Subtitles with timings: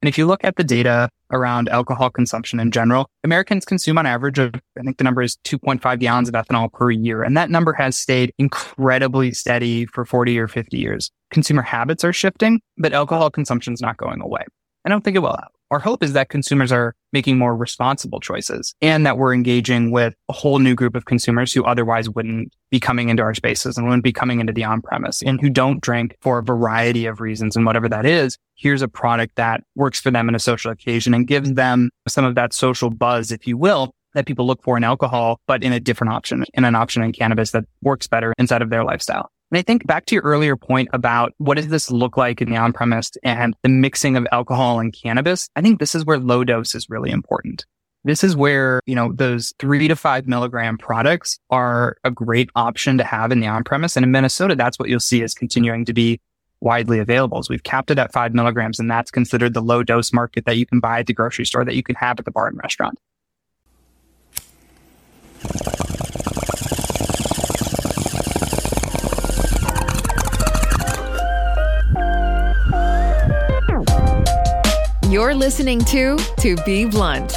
[0.00, 4.06] And if you look at the data around alcohol consumption in general, Americans consume on
[4.06, 7.22] average of, I think the number is 2.5 gallons of ethanol per year.
[7.22, 11.10] And that number has stayed incredibly steady for 40 or 50 years.
[11.30, 14.42] Consumer habits are shifting, but alcohol consumption is not going away.
[14.84, 15.36] I don't think it will.
[15.70, 20.14] Our hope is that consumers are making more responsible choices and that we're engaging with
[20.30, 23.86] a whole new group of consumers who otherwise wouldn't be coming into our spaces and
[23.86, 27.20] wouldn't be coming into the on premise and who don't drink for a variety of
[27.20, 28.38] reasons and whatever that is.
[28.54, 32.24] Here's a product that works for them in a social occasion and gives them some
[32.24, 35.74] of that social buzz, if you will, that people look for in alcohol, but in
[35.74, 39.30] a different option, in an option in cannabis that works better inside of their lifestyle.
[39.50, 42.50] And I think back to your earlier point about what does this look like in
[42.50, 45.48] the on premise and the mixing of alcohol and cannabis?
[45.56, 47.64] I think this is where low dose is really important.
[48.04, 52.98] This is where, you know, those three to five milligram products are a great option
[52.98, 53.96] to have in the on premise.
[53.96, 56.20] And in Minnesota, that's what you'll see is continuing to be
[56.60, 57.42] widely available.
[57.42, 60.56] So we've capped it at five milligrams and that's considered the low dose market that
[60.56, 62.58] you can buy at the grocery store that you can have at the bar and
[62.58, 62.98] restaurant.
[75.08, 77.30] You're listening to To Be Blunt,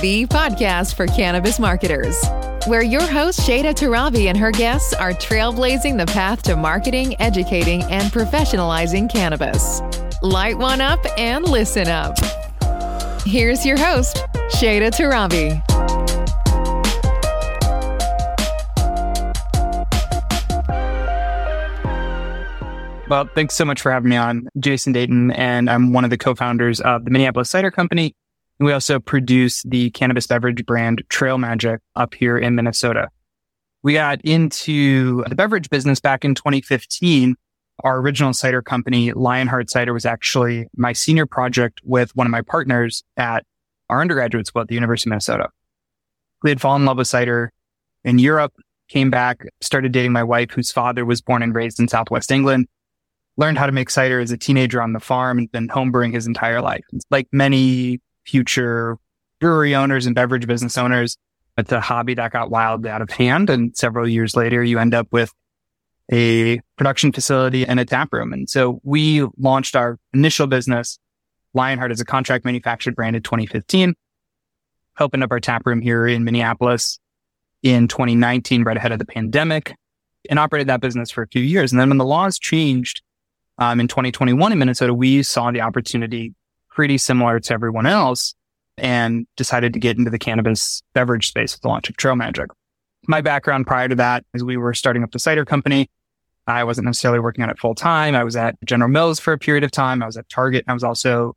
[0.00, 2.18] the podcast for cannabis marketers,
[2.66, 7.82] where your host Shada Torabi and her guests are trailblazing the path to marketing, educating,
[7.82, 9.82] and professionalizing cannabis.
[10.22, 12.16] Light one up and listen up.
[13.26, 15.97] Here's your host, Shada Torabi.
[23.08, 26.18] Well, thanks so much for having me on, Jason Dayton, and I'm one of the
[26.18, 28.14] co-founders of the Minneapolis Cider Company.
[28.60, 33.08] We also produce the cannabis beverage brand Trail Magic up here in Minnesota.
[33.82, 37.34] We got into the beverage business back in 2015.
[37.82, 42.42] Our original cider company, Lionheart Cider, was actually my senior project with one of my
[42.42, 43.42] partners at
[43.88, 45.48] our undergraduate school at the University of Minnesota.
[46.42, 47.52] We had fallen in love with cider
[48.04, 48.52] in Europe,
[48.88, 52.66] came back, started dating my wife, whose father was born and raised in Southwest England
[53.38, 56.26] learned how to make cider as a teenager on the farm and been homebrewing his
[56.26, 56.84] entire life.
[57.10, 58.98] Like many future
[59.40, 61.16] brewery owners and beverage business owners,
[61.56, 63.48] it's a hobby that got wildly out of hand.
[63.48, 65.32] And several years later, you end up with
[66.10, 68.32] a production facility and a tap room.
[68.32, 70.98] And so we launched our initial business,
[71.54, 73.94] Lionheart, as a contract manufactured brand in 2015.
[74.98, 76.98] Opened up our tap room here in Minneapolis
[77.62, 79.76] in 2019, right ahead of the pandemic,
[80.28, 81.70] and operated that business for a few years.
[81.70, 83.02] And then when the laws changed
[83.58, 86.34] um, in 2021 in Minnesota, we saw the opportunity
[86.70, 88.34] pretty similar to everyone else
[88.76, 92.50] and decided to get into the cannabis beverage space with the launch of Trail Magic.
[93.06, 95.90] My background prior to that is we were starting up the cider company.
[96.46, 98.14] I wasn't necessarily working on it full time.
[98.14, 100.02] I was at General Mills for a period of time.
[100.02, 100.64] I was at Target.
[100.68, 101.36] I was also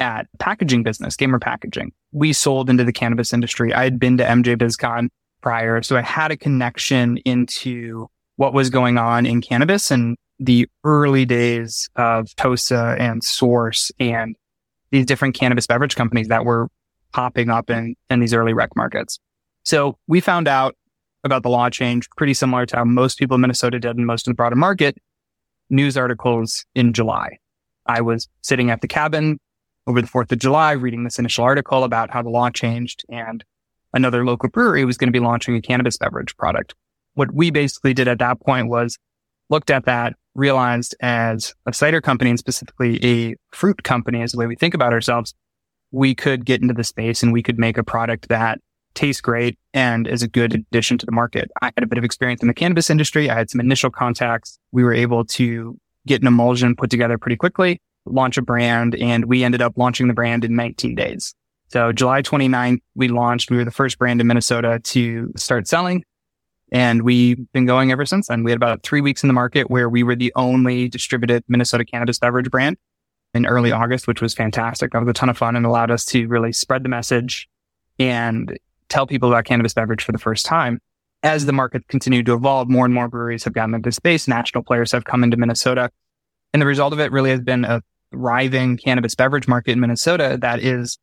[0.00, 1.92] at packaging business, gamer packaging.
[2.12, 3.74] We sold into the cannabis industry.
[3.74, 5.08] I had been to MJ BizCon
[5.42, 5.82] prior.
[5.82, 11.24] So I had a connection into what was going on in cannabis and the early
[11.24, 14.36] days of Tosa and Source and
[14.90, 16.68] these different cannabis beverage companies that were
[17.12, 19.18] popping up in, in these early rec markets.
[19.64, 20.76] So we found out
[21.24, 24.26] about the law change pretty similar to how most people in Minnesota did and most
[24.26, 24.96] of the broader market
[25.70, 27.38] news articles in July.
[27.86, 29.38] I was sitting at the cabin
[29.86, 33.44] over the 4th of July reading this initial article about how the law changed and
[33.92, 36.74] another local brewery was going to be launching a cannabis beverage product.
[37.14, 38.98] What we basically did at that point was
[39.50, 44.38] looked at that, realized as a cider company and specifically a fruit company is the
[44.38, 45.34] way we think about ourselves,
[45.90, 48.60] we could get into the space and we could make a product that
[48.94, 51.50] tastes great and is a good addition to the market.
[51.60, 53.28] I had a bit of experience in the cannabis industry.
[53.28, 54.58] I had some initial contacts.
[54.72, 59.26] We were able to get an emulsion put together pretty quickly, launch a brand, and
[59.26, 61.34] we ended up launching the brand in 19 days.
[61.68, 63.50] So July 29th, we launched.
[63.50, 66.02] We were the first brand in Minnesota to start selling.
[66.70, 68.44] And we've been going ever since then.
[68.44, 71.84] We had about three weeks in the market where we were the only distributed Minnesota
[71.84, 72.76] cannabis beverage brand
[73.34, 74.92] in early August, which was fantastic.
[74.92, 77.48] That was a ton of fun and allowed us to really spread the message
[77.98, 80.80] and tell people about cannabis beverage for the first time.
[81.22, 84.28] As the market continued to evolve, more and more breweries have gotten into space.
[84.28, 85.90] National players have come into Minnesota.
[86.52, 87.82] And the result of it really has been a
[88.12, 90.98] thriving cannabis beverage market in Minnesota that is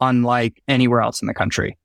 [0.00, 1.77] unlike anywhere else in the country.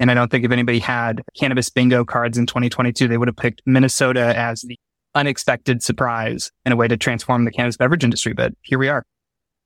[0.00, 3.36] And I don't think if anybody had cannabis bingo cards in 2022, they would have
[3.36, 4.78] picked Minnesota as the
[5.14, 8.32] unexpected surprise in a way to transform the cannabis beverage industry.
[8.32, 9.04] But here we are.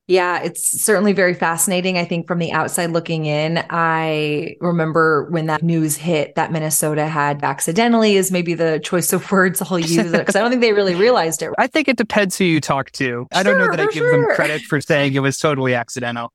[0.07, 1.97] Yeah, it's certainly very fascinating.
[1.97, 7.07] I think from the outside looking in, I remember when that news hit that Minnesota
[7.07, 10.61] had accidentally is maybe the choice of words I'll use uh, because I don't think
[10.61, 11.53] they really realized it.
[11.57, 13.05] I think it depends who you talk to.
[13.05, 14.11] Sure, I don't know that I give sure.
[14.11, 16.35] them credit for saying it was totally accidental.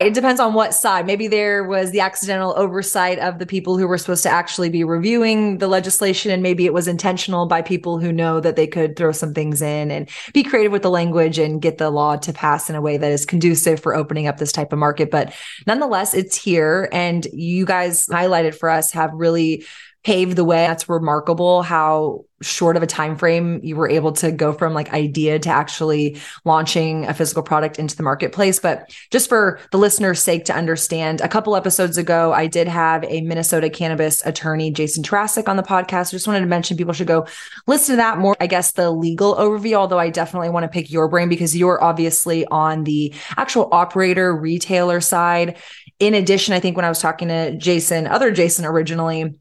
[0.00, 1.06] It depends on what side.
[1.06, 4.82] Maybe there was the accidental oversight of the people who were supposed to actually be
[4.82, 8.96] reviewing the legislation, and maybe it was intentional by people who know that they could
[8.96, 12.32] throw some things in and be creative with the language and get the law to
[12.32, 15.12] pass in a way that is conducive for opening up this type of market.
[15.12, 15.32] But
[15.64, 19.64] nonetheless, it's here, and you guys highlighted for us have really
[20.04, 20.66] paved the way.
[20.66, 24.92] That's remarkable how short of a time frame you were able to go from like
[24.92, 28.58] idea to actually launching a physical product into the marketplace.
[28.58, 33.04] But just for the listener's sake to understand a couple episodes ago i did have
[33.04, 36.08] a minnesota cannabis attorney jason Tarasek on the podcast.
[36.08, 37.26] I just wanted to mention people should go
[37.66, 38.36] listen to that more.
[38.40, 41.82] I guess the legal overview although i definitely want to pick your brain because you're
[41.82, 45.56] obviously on the actual operator retailer side.
[45.98, 49.34] In addition i think when i was talking to jason other jason originally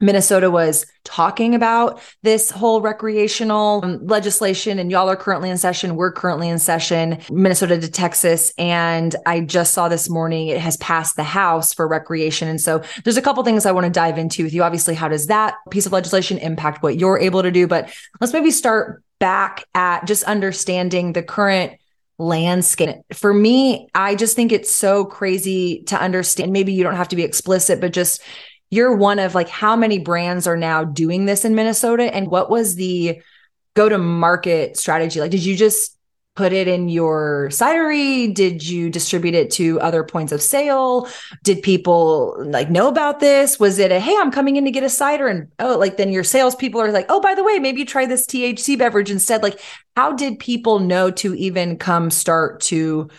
[0.00, 5.96] Minnesota was talking about this whole recreational um, legislation, and y'all are currently in session.
[5.96, 8.52] We're currently in session, Minnesota to Texas.
[8.56, 12.48] And I just saw this morning it has passed the House for recreation.
[12.48, 14.62] And so there's a couple things I want to dive into with you.
[14.62, 17.66] Obviously, how does that piece of legislation impact what you're able to do?
[17.66, 21.78] But let's maybe start back at just understanding the current
[22.18, 22.96] landscape.
[23.12, 26.52] For me, I just think it's so crazy to understand.
[26.52, 28.22] Maybe you don't have to be explicit, but just
[28.70, 32.50] you're one of like how many brands are now doing this in Minnesota and what
[32.50, 33.20] was the
[33.74, 35.20] go to market strategy?
[35.20, 35.96] Like did you just
[36.36, 38.32] put it in your cidery?
[38.32, 41.08] Did you distribute it to other points of sale?
[41.42, 43.58] Did people like know about this?
[43.58, 46.12] Was it a hey, I'm coming in to get a cider and oh, like then
[46.12, 49.42] your salespeople are like, oh, by the way, maybe try this THC beverage instead.
[49.42, 49.60] Like,
[49.96, 53.10] how did people know to even come start to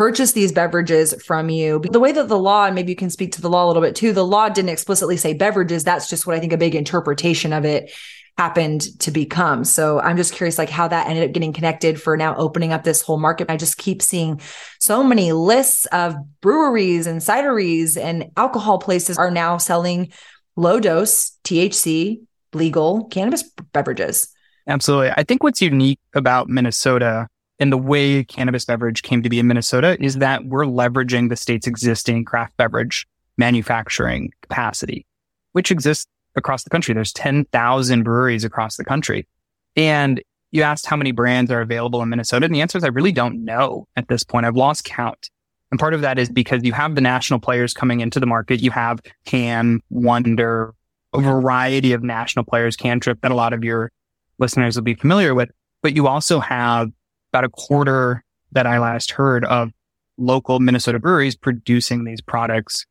[0.00, 1.78] purchase these beverages from you.
[1.90, 3.82] The way that the law, and maybe you can speak to the law a little
[3.82, 5.84] bit too, the law didn't explicitly say beverages.
[5.84, 7.92] That's just what I think a big interpretation of it
[8.38, 9.62] happened to become.
[9.62, 12.82] So I'm just curious, like how that ended up getting connected for now opening up
[12.82, 13.50] this whole market.
[13.50, 14.40] I just keep seeing
[14.78, 20.14] so many lists of breweries and cideries and alcohol places are now selling
[20.56, 22.22] low dose THC
[22.54, 23.42] legal cannabis
[23.74, 24.28] beverages.
[24.66, 25.10] Absolutely.
[25.14, 27.28] I think what's unique about Minnesota
[27.60, 31.36] and the way cannabis beverage came to be in Minnesota is that we're leveraging the
[31.36, 35.06] state's existing craft beverage manufacturing capacity,
[35.52, 36.94] which exists across the country.
[36.94, 39.28] There's 10,000 breweries across the country.
[39.76, 40.22] And
[40.52, 42.46] you asked how many brands are available in Minnesota.
[42.46, 44.46] And the answer is I really don't know at this point.
[44.46, 45.30] I've lost count.
[45.70, 48.60] And part of that is because you have the national players coming into the market.
[48.60, 50.74] You have Cann, Wonder,
[51.12, 53.92] a variety of national players, Cantrip that a lot of your
[54.38, 55.50] listeners will be familiar with.
[55.82, 56.90] But you also have
[57.32, 59.72] about a quarter that I last heard of
[60.18, 62.86] local Minnesota breweries producing these products,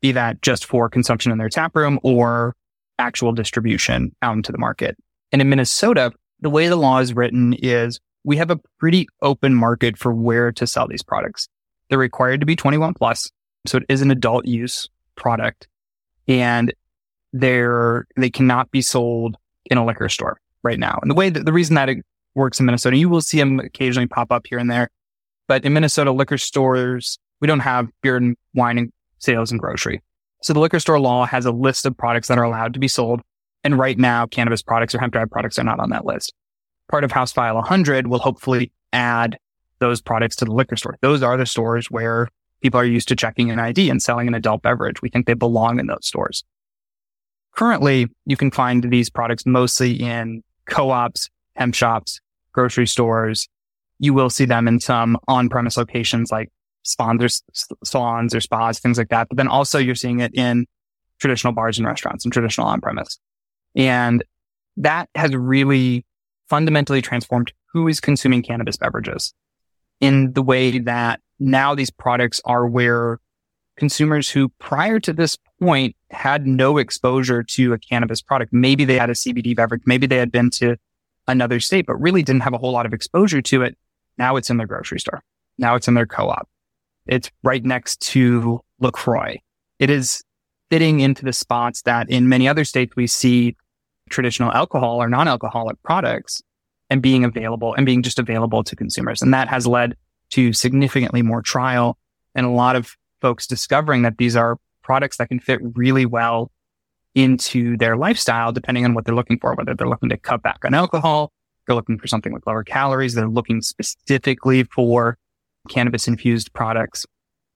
[0.00, 2.54] be that just for consumption in their tap room or
[2.98, 4.96] actual distribution out into the market.
[5.32, 9.54] And in Minnesota, the way the law is written is we have a pretty open
[9.54, 11.48] market for where to sell these products.
[11.88, 13.30] They're required to be 21 plus.
[13.66, 15.68] So it is an adult use product
[16.28, 16.72] and
[17.32, 20.98] they're, they cannot be sold in a liquor store right now.
[21.02, 21.88] And the way that the reason that
[22.34, 22.96] works in Minnesota.
[22.96, 24.88] You will see them occasionally pop up here and there.
[25.48, 30.00] But in Minnesota, liquor stores, we don't have beer and wine and sales and grocery.
[30.42, 32.88] So the liquor store law has a list of products that are allowed to be
[32.88, 33.20] sold.
[33.62, 36.32] And right now, cannabis products or hemp derived products are not on that list.
[36.88, 39.38] Part of House File 100 will hopefully add
[39.80, 40.96] those products to the liquor store.
[41.00, 42.28] Those are the stores where
[42.62, 45.02] people are used to checking an ID and selling an adult beverage.
[45.02, 46.44] We think they belong in those stores.
[47.52, 52.20] Currently, you can find these products mostly in co-ops, hemp shops,
[52.52, 53.48] grocery stores.
[53.98, 56.50] You will see them in some on-premise locations like
[56.82, 57.42] sponsors,
[57.84, 59.28] salons or spas, things like that.
[59.28, 60.66] But then also you're seeing it in
[61.18, 63.18] traditional bars and restaurants and traditional on-premise.
[63.76, 64.24] And
[64.78, 66.06] that has really
[66.48, 69.34] fundamentally transformed who is consuming cannabis beverages
[70.00, 73.20] in the way that now these products are where
[73.76, 78.52] consumers who prior to this point had no exposure to a cannabis product.
[78.52, 79.82] Maybe they had a CBD beverage.
[79.86, 80.76] Maybe they had been to
[81.30, 83.76] another state, but really didn't have a whole lot of exposure to it.
[84.18, 85.22] Now it's in their grocery store.
[85.58, 86.48] Now it's in their co-op.
[87.06, 89.36] It's right next to LaCroix.
[89.78, 90.22] It is
[90.70, 93.56] fitting into the spots that in many other states we see
[94.10, 96.42] traditional alcohol or non-alcoholic products
[96.90, 99.22] and being available and being just available to consumers.
[99.22, 99.96] And that has led
[100.30, 101.96] to significantly more trial
[102.34, 106.50] and a lot of folks discovering that these are products that can fit really well
[107.14, 110.58] into their lifestyle, depending on what they're looking for, whether they're looking to cut back
[110.64, 111.32] on alcohol,
[111.66, 115.18] they're looking for something with lower calories, they're looking specifically for
[115.68, 117.06] cannabis infused products,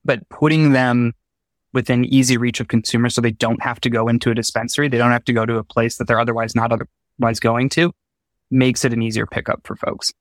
[0.04, 1.12] but putting them
[1.72, 4.88] within easy reach of consumers so they don't have to go into a dispensary.
[4.88, 7.92] They don't have to go to a place that they're otherwise not otherwise going to
[8.50, 10.12] makes it an easier pickup for folks.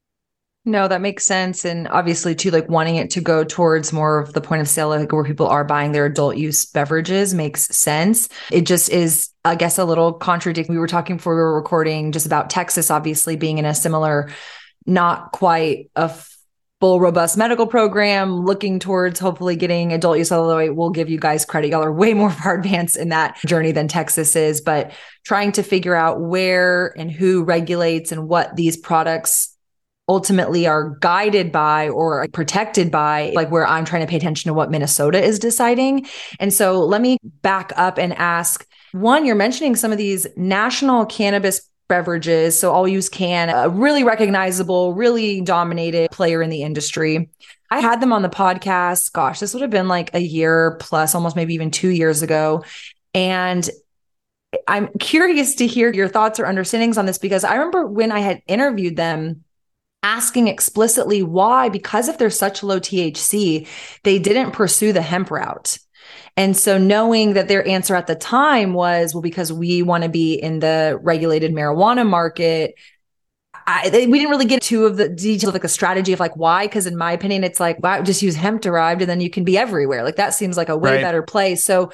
[0.66, 1.66] No, that makes sense.
[1.66, 4.90] And obviously, too, like wanting it to go towards more of the point of sale,
[4.90, 8.30] like where people are buying their adult use beverages makes sense.
[8.50, 10.74] It just is, I guess, a little contradicting.
[10.74, 14.30] We were talking before we were recording just about Texas, obviously being in a similar,
[14.86, 16.10] not quite a
[16.80, 21.18] full robust medical program looking towards hopefully getting adult use although i will give you
[21.18, 24.92] guys credit y'all are way more far advanced in that journey than texas is but
[25.24, 29.53] trying to figure out where and who regulates and what these products
[30.10, 34.54] ultimately are guided by or protected by, like where I'm trying to pay attention to
[34.54, 36.06] what Minnesota is deciding.
[36.40, 41.06] And so let me back up and ask one, you're mentioning some of these national
[41.06, 42.58] cannabis beverages.
[42.58, 47.30] So I'll use Cann, a really recognizable, really dominated player in the industry.
[47.72, 49.12] I had them on the podcast.
[49.14, 52.64] Gosh, this would have been like a year plus, almost maybe even two years ago.
[53.14, 53.68] And
[54.68, 58.20] I'm curious to hear your thoughts or understandings on this because I remember when I
[58.20, 59.43] had interviewed them,
[60.04, 63.68] asking explicitly why, because if they're such low THC,
[64.04, 65.80] they didn't pursue the hemp route.
[66.36, 70.10] And so knowing that their answer at the time was, well, because we want to
[70.10, 72.76] be in the regulated marijuana market,
[73.66, 76.36] I, we didn't really get to of the details of like a strategy of like
[76.36, 79.30] why because in my opinion it's like wow just use hemp derived and then you
[79.30, 81.02] can be everywhere like that seems like a way right.
[81.02, 81.92] better play so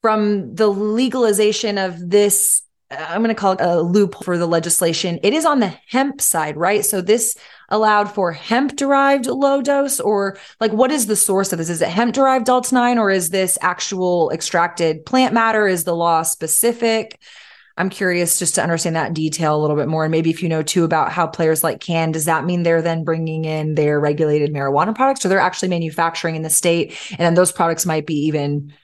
[0.00, 5.20] from the legalization of this I'm going to call it a loop for the legislation.
[5.22, 6.84] It is on the hemp side, right?
[6.84, 7.36] So this
[7.68, 11.70] allowed for hemp derived low dose, or like what is the source of this?
[11.70, 15.68] Is it hemp derived Delta 9 or is this actual extracted plant matter?
[15.68, 17.20] Is the law specific?
[17.76, 20.04] I'm curious just to understand that detail a little bit more.
[20.04, 22.82] And maybe if you know too about how players like Cann, does that mean they're
[22.82, 26.98] then bringing in their regulated marijuana products or they're actually manufacturing in the state?
[27.10, 28.74] And then those products might be even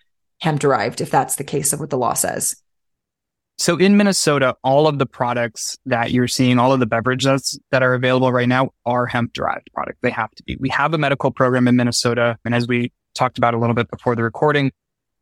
[0.41, 2.57] hemp derived if that's the case of what the law says.
[3.59, 7.83] So in Minnesota, all of the products that you're seeing, all of the beverages that
[7.83, 9.99] are available right now are hemp derived products.
[10.03, 10.57] They have to be.
[10.61, 12.39] We have a medical program in Minnesota.
[12.45, 14.73] And as we talked about a little bit before the recording,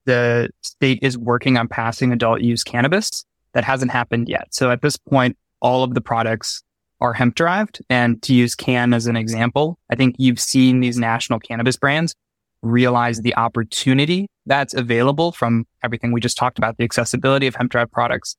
[0.04, 3.24] the state is working on passing adult use cannabis.
[3.52, 4.52] That hasn't happened yet.
[4.52, 6.64] So at this point, all of the products
[7.00, 7.80] are hemp derived.
[7.88, 12.16] And to use Cann as an example, I think you've seen these national cannabis brands
[12.62, 17.72] realize the opportunity that's available from everything we just talked about, the accessibility of hemp
[17.72, 18.36] derived products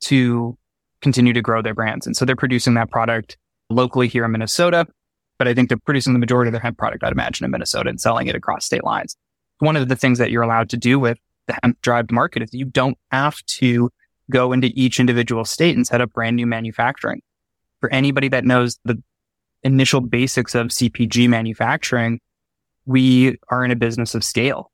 [0.00, 0.56] to
[1.00, 2.06] continue to grow their brands.
[2.06, 3.36] And so they're producing that product
[3.70, 4.86] locally here in Minnesota,
[5.38, 7.88] but I think they're producing the majority of their hemp product, I'd imagine, in Minnesota
[7.88, 9.16] and selling it across state lines.
[9.58, 12.50] One of the things that you're allowed to do with the hemp derived market is
[12.52, 13.90] you don't have to
[14.30, 17.22] go into each individual state and set up brand new manufacturing.
[17.80, 19.02] For anybody that knows the
[19.62, 22.20] initial basics of CPG manufacturing,
[22.86, 24.70] we are in a business of scale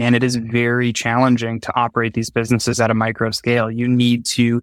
[0.00, 3.70] and it is very challenging to operate these businesses at a micro scale.
[3.70, 4.62] You need to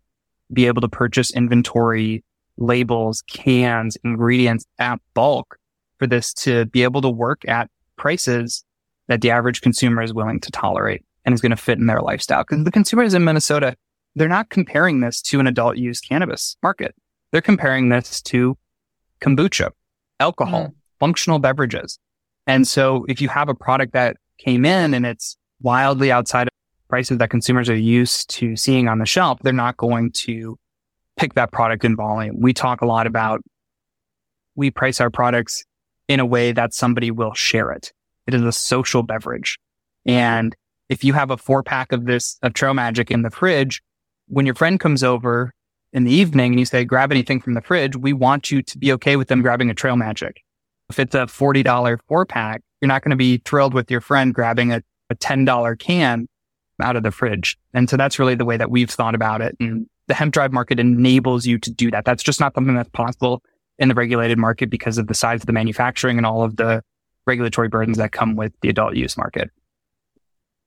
[0.51, 2.23] be able to purchase inventory,
[2.57, 5.59] labels, cans, ingredients at bulk
[5.99, 8.65] for this to be able to work at prices
[9.09, 12.01] that the average consumer is willing to tolerate and is going to fit in their
[12.01, 12.43] lifestyle.
[12.43, 13.75] Because the consumers in Minnesota,
[14.15, 16.95] they're not comparing this to an adult use cannabis market.
[17.31, 18.57] They're comparing this to
[19.21, 19.69] kombucha,
[20.19, 20.73] alcohol, mm.
[20.99, 21.99] functional beverages.
[22.47, 26.53] And so if you have a product that came in and it's wildly outside of
[26.89, 30.57] prices that consumers are used to seeing on the shelf, they're not going to
[31.17, 32.39] pick that product in volume.
[32.39, 33.41] We talk a lot about
[34.55, 35.63] we price our products
[36.07, 37.91] in a way that somebody will share it.
[38.25, 39.57] It is a social beverage.
[40.05, 40.55] And
[40.89, 43.81] if you have a four pack of this, of Trail Magic in the fridge,
[44.27, 45.53] when your friend comes over
[45.93, 48.77] in the evening and you say, grab anything from the fridge, we want you to
[48.77, 50.41] be okay with them grabbing a Trail Magic.
[50.89, 54.33] If it's a $40 four pack, you're not going to be thrilled with your friend
[54.33, 56.27] grabbing a, a $10 can
[56.81, 57.57] out of the fridge.
[57.73, 59.55] And so that's really the way that we've thought about it.
[59.59, 62.05] And the hemp drive market enables you to do that.
[62.05, 63.41] That's just not something that's possible
[63.79, 66.83] in the regulated market because of the size of the manufacturing and all of the
[67.25, 69.51] regulatory burdens that come with the adult use market.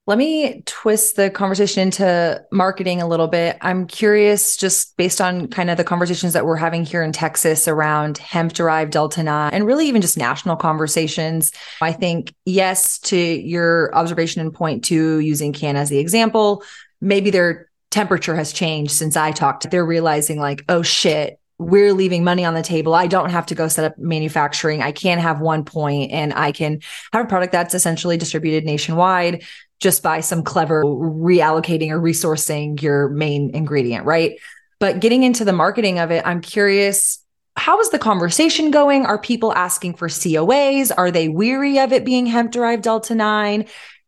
[0.06, 3.58] Let me twist the conversation into marketing a little bit.
[3.60, 7.68] I'm curious, just based on kind of the conversations that we're having here in Texas
[7.68, 11.52] around hemp derived Delta 9 and really even just national conversations.
[11.80, 16.64] I think, yes, to your observation and point to using Cann as the example,
[17.00, 19.70] maybe their temperature has changed since I talked.
[19.70, 22.94] They're realizing, like, oh shit, we're leaving money on the table.
[22.94, 24.80] I don't have to go set up manufacturing.
[24.80, 26.80] I can have one point and I can
[27.12, 29.44] have a product that's essentially distributed nationwide
[29.80, 34.38] just by some clever reallocating or resourcing your main ingredient, right?
[34.78, 37.24] But getting into the marketing of it, I'm curious
[37.56, 39.04] how is the conversation going?
[39.06, 40.90] Are people asking for COAs?
[40.96, 43.66] Are they weary of it being hemp derived Delta 9?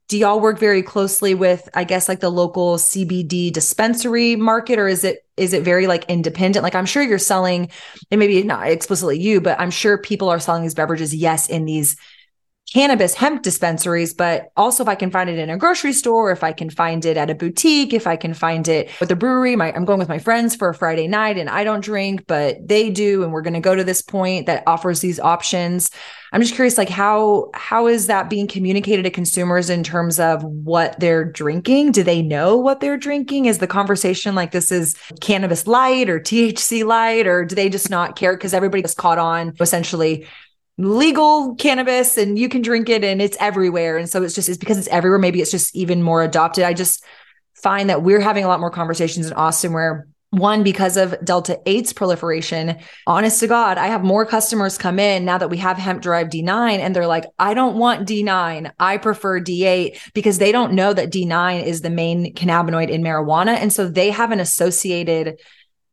[0.08, 4.88] Do y'all work very closely with, I guess, like the local CBD dispensary market, or
[4.88, 6.62] is it is it very like independent?
[6.62, 7.70] Like I'm sure you're selling,
[8.10, 11.64] and maybe not explicitly you, but I'm sure people are selling these beverages, yes, in
[11.64, 11.96] these
[12.72, 16.42] cannabis hemp dispensaries, but also if I can find it in a grocery store, if
[16.42, 19.56] I can find it at a boutique, if I can find it with a brewery,
[19.56, 22.66] my, I'm going with my friends for a Friday night and I don't drink, but
[22.66, 23.24] they do.
[23.24, 25.90] And we're going to go to this point that offers these options.
[26.32, 30.42] I'm just curious, like how, how is that being communicated to consumers in terms of
[30.42, 31.92] what they're drinking?
[31.92, 33.46] Do they know what they're drinking?
[33.46, 37.90] Is the conversation like this is cannabis light or THC light, or do they just
[37.90, 38.34] not care?
[38.38, 40.26] Cause everybody gets caught on essentially
[40.78, 43.98] legal cannabis and you can drink it and it's everywhere.
[43.98, 45.18] And so it's just, it's because it's everywhere.
[45.18, 46.64] Maybe it's just even more adopted.
[46.64, 47.04] I just
[47.54, 51.60] find that we're having a lot more conversations in Austin where one, because of Delta
[51.66, 55.76] 8's proliferation, honest to God, I have more customers come in now that we have
[55.76, 58.72] hemp derived D9 and they're like, I don't want D9.
[58.80, 63.56] I prefer D8 because they don't know that D9 is the main cannabinoid in marijuana.
[63.56, 65.38] And so they haven't associated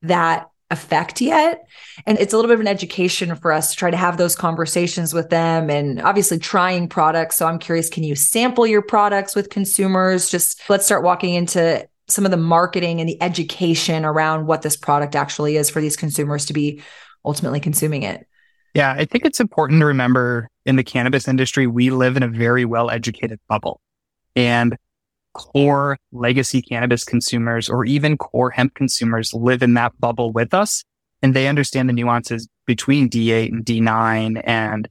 [0.03, 1.67] that effect yet.
[2.05, 4.35] And it's a little bit of an education for us to try to have those
[4.35, 7.37] conversations with them and obviously trying products.
[7.37, 10.29] So I'm curious, can you sample your products with consumers?
[10.29, 14.75] Just let's start walking into some of the marketing and the education around what this
[14.75, 16.81] product actually is for these consumers to be
[17.25, 18.25] ultimately consuming it.
[18.73, 22.27] Yeah, I think it's important to remember in the cannabis industry, we live in a
[22.27, 23.81] very well educated bubble.
[24.35, 24.77] And
[25.33, 30.83] core legacy cannabis consumers or even core hemp consumers live in that bubble with us
[31.21, 34.87] and they understand the nuances between D8 and D9 and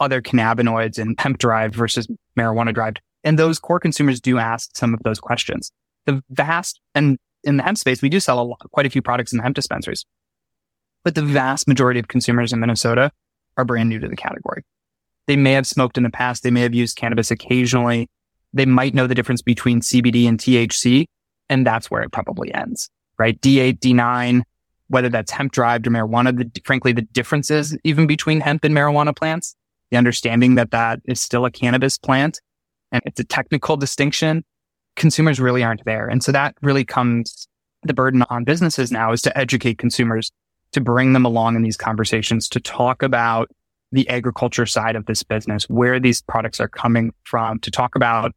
[0.00, 2.08] other cannabinoids and hemp derived versus
[2.38, 3.00] marijuana derived.
[3.24, 5.70] And those core consumers do ask some of those questions.
[6.06, 9.02] The vast and in the hemp space, we do sell a lot, quite a few
[9.02, 10.04] products in the hemp dispensaries,
[11.04, 13.10] but the vast majority of consumers in Minnesota
[13.56, 14.62] are brand new to the category.
[15.26, 16.42] They may have smoked in the past.
[16.42, 18.08] They may have used cannabis occasionally
[18.52, 21.06] they might know the difference between CBD and THC.
[21.48, 23.40] And that's where it probably ends, right?
[23.40, 24.42] D8, D9,
[24.88, 29.14] whether that's hemp derived or marijuana, the, frankly, the differences even between hemp and marijuana
[29.14, 29.54] plants,
[29.90, 32.40] the understanding that that is still a cannabis plant
[32.92, 34.44] and it's a technical distinction,
[34.96, 36.06] consumers really aren't there.
[36.06, 37.48] And so that really comes
[37.82, 40.30] the burden on businesses now is to educate consumers,
[40.72, 43.50] to bring them along in these conversations, to talk about
[43.90, 48.32] the agriculture side of this business, where these products are coming from, to talk about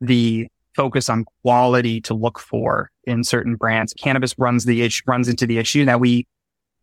[0.00, 3.92] the focus on quality to look for in certain brands.
[3.94, 6.26] Cannabis runs the issue, runs into the issue that we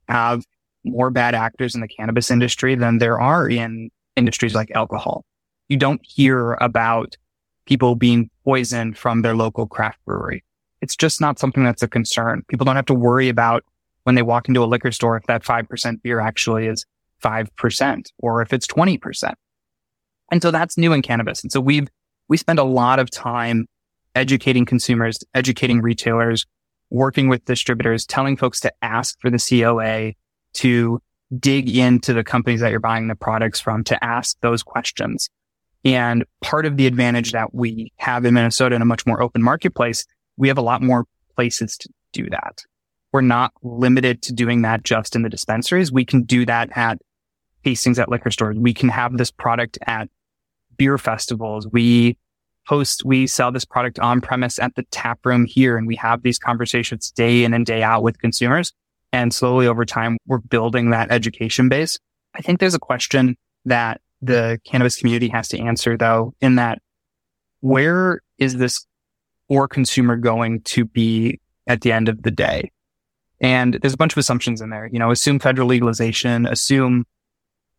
[0.09, 0.43] have
[0.83, 5.23] more bad actors in the cannabis industry than there are in industries like alcohol.
[5.69, 7.15] You don't hear about
[7.65, 10.43] people being poisoned from their local craft brewery.
[10.81, 12.43] It's just not something that's a concern.
[12.47, 13.63] People don't have to worry about
[14.03, 16.85] when they walk into a liquor store if that 5% beer actually is
[17.23, 19.33] 5% or if it's 20%.
[20.31, 21.41] And so that's new in cannabis.
[21.43, 21.87] And so we've
[22.27, 23.67] we spend a lot of time
[24.15, 26.45] educating consumers, educating retailers,
[26.89, 30.13] working with distributors, telling folks to ask for the COA,
[30.53, 31.01] to
[31.37, 35.29] dig into the companies that you're buying the products from, to ask those questions.
[35.83, 39.43] And part of the advantage that we have in Minnesota in a much more open
[39.43, 40.05] marketplace,
[40.37, 42.63] we have a lot more places to do that.
[43.11, 45.91] We're not limited to doing that just in the dispensaries.
[45.91, 46.97] We can do that at
[47.63, 48.57] tastings at liquor stores.
[48.57, 50.09] We can have this product at
[50.77, 51.67] beer festivals.
[51.71, 52.17] We
[52.65, 55.77] host, we sell this product on premise at the tap room here.
[55.77, 58.73] And we have these conversations day in and day out with consumers.
[59.11, 61.99] And slowly over time, we're building that education base.
[62.33, 66.79] I think there's a question that the cannabis community has to answer though, in that
[67.61, 68.85] where is this
[69.47, 72.71] or consumer going to be at the end of the day?
[73.39, 74.89] And there's a bunch of assumptions in there.
[74.91, 77.05] You know, assume federal legalization, assume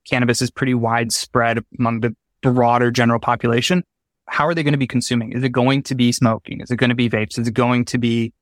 [0.07, 2.15] cannabis is pretty widespread among the
[2.53, 3.83] broader general population,
[4.29, 5.33] how are they going to be consuming?
[5.33, 6.61] Is it going to be smoking?
[6.61, 7.39] Is it going to be vapes?
[7.39, 8.33] Is it going to be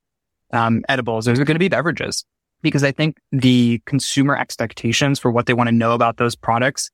[0.52, 1.28] um, edibles?
[1.28, 2.24] Is it going to be beverages?
[2.62, 6.90] Because I think the consumer expectations for what they want to know about those products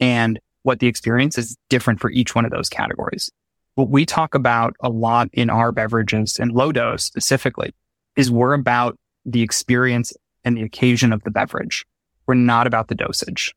[0.00, 3.30] and what the experience is different for each one of those categories.
[3.74, 7.72] What we talk about a lot in our beverages and low dose specifically
[8.16, 10.12] is we're about the experience
[10.44, 11.86] and the occasion of the beverage.
[12.26, 13.54] We're not about the dosage.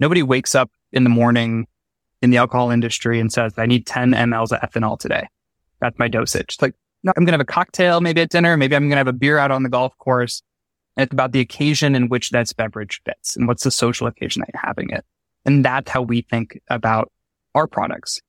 [0.00, 1.66] Nobody wakes up in the morning
[2.22, 5.28] in the alcohol industry and says, I need 10 mLs of ethanol today.
[5.80, 6.54] That's my dosage.
[6.54, 8.56] It's like, no, I'm going to have a cocktail, maybe at dinner.
[8.56, 10.42] Maybe I'm going to have a beer out on the golf course.
[10.96, 14.40] And it's about the occasion in which that beverage fits and what's the social occasion
[14.40, 15.04] that you're having it.
[15.44, 17.12] And that's how we think about
[17.54, 18.20] our products.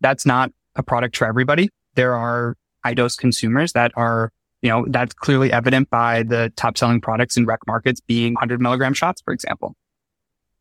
[0.00, 1.68] That's not a product for everybody.
[1.94, 6.78] There are high dose consumers that are, you know, that's clearly evident by the top
[6.78, 9.76] selling products in rec markets being 100 milligram shots, for example.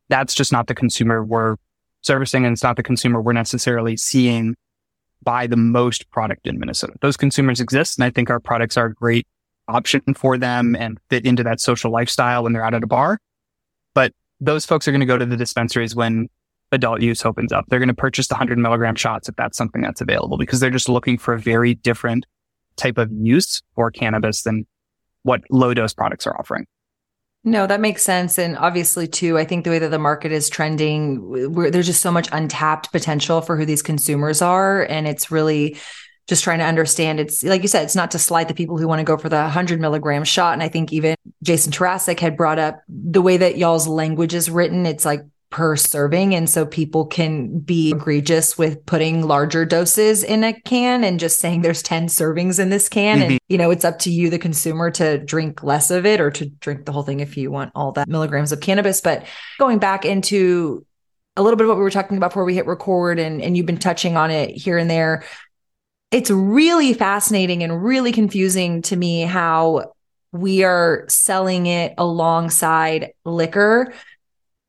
[0.10, 1.56] That's just not the consumer we're
[2.04, 4.56] servicing and it's not the consumer we're necessarily seeing
[5.24, 6.94] buy the most product in Minnesota.
[7.02, 7.98] Those consumers exist.
[7.98, 9.26] And I think our products are a great
[9.68, 13.18] option for them and fit into that social lifestyle when they're out at a bar.
[13.94, 16.28] But those folks are going to go to the dispensaries when
[16.72, 17.66] adult use opens up.
[17.68, 20.70] They're going to purchase the 100 milligram shots if that's something that's available because they're
[20.70, 22.26] just looking for a very different
[22.76, 24.66] type of use for cannabis than
[25.22, 26.66] what low dose products are offering.
[27.46, 28.40] No, that makes sense.
[28.40, 32.12] And obviously, too, I think the way that the market is trending, there's just so
[32.12, 34.84] much untapped potential for who these consumers are.
[34.84, 35.78] And it's really
[36.28, 38.88] just trying to understand it's like you said, it's not to slight the people who
[38.88, 40.54] want to go for the 100 milligram shot.
[40.54, 44.50] And I think even Jason Tarasek had brought up the way that y'all's language is
[44.50, 44.86] written.
[44.86, 45.22] It's like
[45.54, 46.34] per serving.
[46.34, 51.40] And so people can be egregious with putting larger doses in a can and just
[51.40, 53.20] saying there's 10 servings in this can.
[53.20, 53.32] Mm-hmm.
[53.34, 56.32] And, you know, it's up to you, the consumer, to drink less of it or
[56.32, 59.00] to drink the whole thing if you want all that milligrams of cannabis.
[59.00, 59.28] But
[59.60, 60.88] going back into
[61.38, 63.56] a little bit of what we were talking about before we hit record and, and
[63.56, 65.24] you've been touching on it here and there.
[66.10, 69.94] It's really fascinating and really confusing to me how
[70.32, 73.94] we are selling it alongside liquor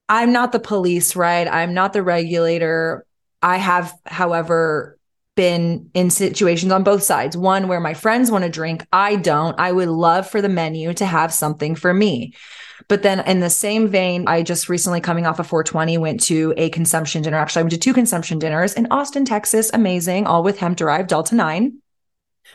[0.08, 1.48] I'm not the police, right?
[1.48, 3.06] I'm not the regulator.
[3.42, 4.98] I have, however,
[5.34, 7.36] been in situations on both sides.
[7.36, 9.58] One where my friends want to drink, I don't.
[9.58, 12.34] I would love for the menu to have something for me.
[12.88, 16.52] But then in the same vein, I just recently coming off of 420 went to
[16.56, 17.38] a consumption dinner.
[17.38, 19.70] Actually, I went to two consumption dinners in Austin, Texas.
[19.72, 21.78] Amazing, all with hemp derived Delta 9.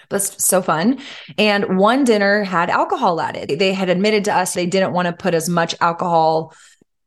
[0.10, 1.00] That's so fun.
[1.38, 3.60] And one dinner had alcohol added.
[3.60, 6.54] They had admitted to us they didn't want to put as much alcohol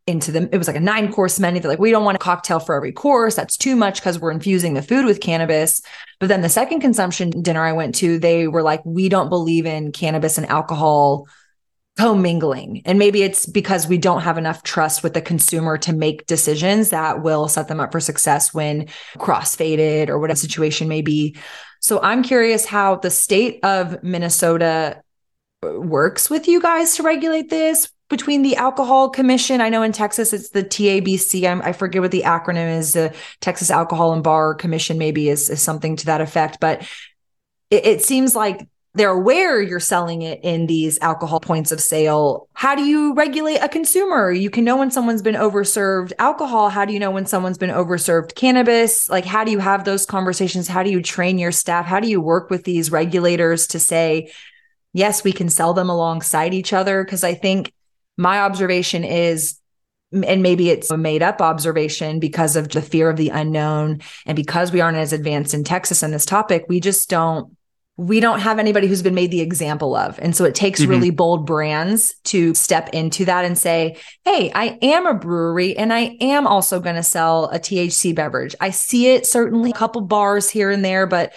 [0.06, 0.48] into them.
[0.52, 1.60] It was like a nine course menu.
[1.60, 3.36] They're like, we don't want a cocktail for every course.
[3.36, 5.80] That's too much because we're infusing the food with cannabis.
[6.18, 9.66] But then the second consumption dinner I went to, they were like, we don't believe
[9.66, 11.28] in cannabis and alcohol
[11.98, 12.82] commingling.
[12.84, 16.90] And maybe it's because we don't have enough trust with the consumer to make decisions
[16.90, 18.88] that will set them up for success when
[19.18, 21.36] crossfaded or whatever situation may be.
[21.80, 25.02] So I'm curious how the state of Minnesota
[25.62, 30.32] works with you guys to regulate this between the alcohol commission i know in texas
[30.32, 34.54] it's the tabc I'm, i forget what the acronym is the texas alcohol and bar
[34.54, 36.82] commission maybe is, is something to that effect but
[37.70, 42.48] it, it seems like they're aware you're selling it in these alcohol points of sale.
[42.52, 44.30] How do you regulate a consumer?
[44.30, 46.68] You can know when someone's been overserved alcohol.
[46.68, 49.08] How do you know when someone's been overserved cannabis?
[49.08, 50.68] Like, how do you have those conversations?
[50.68, 51.86] How do you train your staff?
[51.86, 54.30] How do you work with these regulators to say,
[54.92, 57.02] yes, we can sell them alongside each other?
[57.02, 57.72] Because I think
[58.16, 59.58] my observation is
[60.12, 64.36] and maybe it's a made up observation because of the fear of the unknown and
[64.36, 67.56] because we aren't as advanced in Texas on this topic we just don't
[67.98, 70.90] we don't have anybody who's been made the example of and so it takes mm-hmm.
[70.90, 75.92] really bold brands to step into that and say hey I am a brewery and
[75.92, 80.02] I am also going to sell a THC beverage I see it certainly a couple
[80.02, 81.32] bars here and there but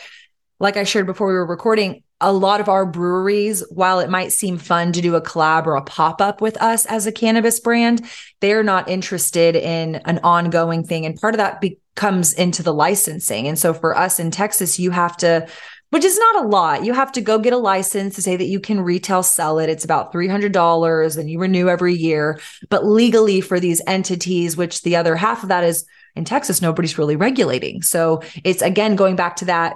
[0.60, 4.32] like I shared before we were recording a lot of our breweries, while it might
[4.32, 7.60] seem fun to do a collab or a pop up with us as a cannabis
[7.60, 8.04] brand,
[8.42, 11.06] they're not interested in an ongoing thing.
[11.06, 13.48] And part of that be- comes into the licensing.
[13.48, 15.48] And so for us in Texas, you have to,
[15.92, 18.46] which is not a lot, you have to go get a license to say that
[18.46, 19.70] you can retail sell it.
[19.70, 22.40] It's about $300 and you renew every year.
[22.70, 25.86] But legally for these entities, which the other half of that is
[26.16, 27.84] in Texas, nobody's really regulating.
[27.84, 29.76] So it's again going back to that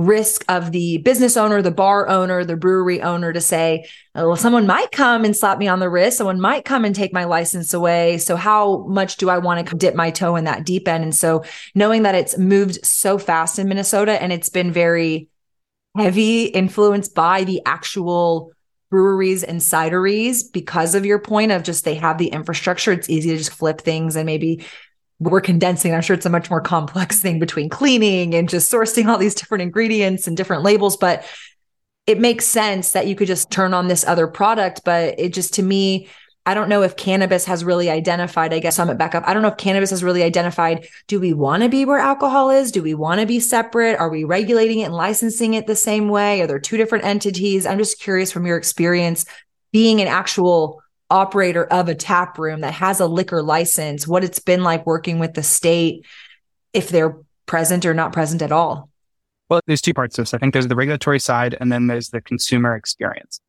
[0.00, 4.36] risk of the business owner, the bar owner, the brewery owner to say, oh, well,
[4.36, 6.18] someone might come and slap me on the wrist.
[6.18, 8.18] Someone might come and take my license away.
[8.18, 11.04] So how much do I want to dip my toe in that deep end?
[11.04, 15.28] And so knowing that it's moved so fast in Minnesota and it's been very
[15.96, 18.52] heavy influenced by the actual
[18.90, 22.92] breweries and cideries because of your point of just they have the infrastructure.
[22.92, 24.64] It's easy to just flip things and maybe
[25.20, 25.94] we're condensing.
[25.94, 29.34] I'm sure it's a much more complex thing between cleaning and just sourcing all these
[29.34, 30.96] different ingredients and different labels.
[30.96, 31.24] But
[32.06, 34.80] it makes sense that you could just turn on this other product.
[34.84, 36.08] But it just to me,
[36.46, 39.24] I don't know if cannabis has really identified, I guess I'm it back up.
[39.26, 42.48] I don't know if cannabis has really identified, do we want to be where alcohol
[42.48, 42.72] is?
[42.72, 43.98] Do we want to be separate?
[43.98, 46.40] Are we regulating it and licensing it the same way?
[46.40, 47.66] Are there two different entities?
[47.66, 49.26] I'm just curious from your experience
[49.70, 54.38] being an actual operator of a tap room that has a liquor license, what it's
[54.38, 56.06] been like working with the state,
[56.72, 58.88] if they're present or not present at all.
[59.48, 60.32] Well, there's two parts to this.
[60.32, 63.40] I think there's the regulatory side and then there's the consumer experience.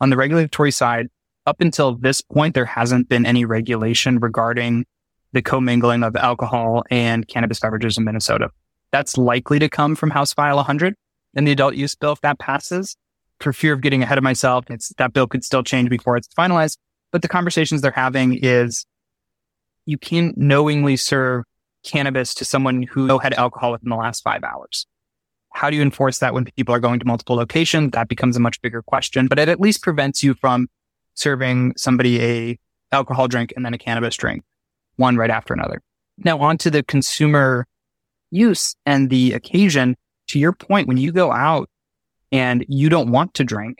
[0.00, 1.08] On the regulatory side,
[1.46, 4.86] up until this point, there hasn't been any regulation regarding
[5.32, 8.50] the commingling of alcohol and cannabis beverages in Minnesota.
[8.92, 10.94] That's likely to come from House File 100
[11.34, 12.96] and the adult use bill if that passes.
[13.40, 14.64] For fear of getting ahead of myself,
[14.98, 16.76] that bill could still change before it's finalized.
[17.10, 18.86] But the conversations they're having is
[19.86, 21.44] you can't knowingly serve
[21.82, 24.86] cannabis to someone who had alcohol within the last five hours.
[25.54, 27.92] How do you enforce that when people are going to multiple locations?
[27.92, 30.68] That becomes a much bigger question, but it at least prevents you from
[31.14, 32.58] serving somebody a
[32.92, 34.44] alcohol drink and then a cannabis drink,
[34.96, 35.80] one right after another.
[36.18, 37.66] Now on to the consumer
[38.30, 39.96] use and the occasion.
[40.28, 41.70] To your point, when you go out
[42.30, 43.78] and you don't want to drink,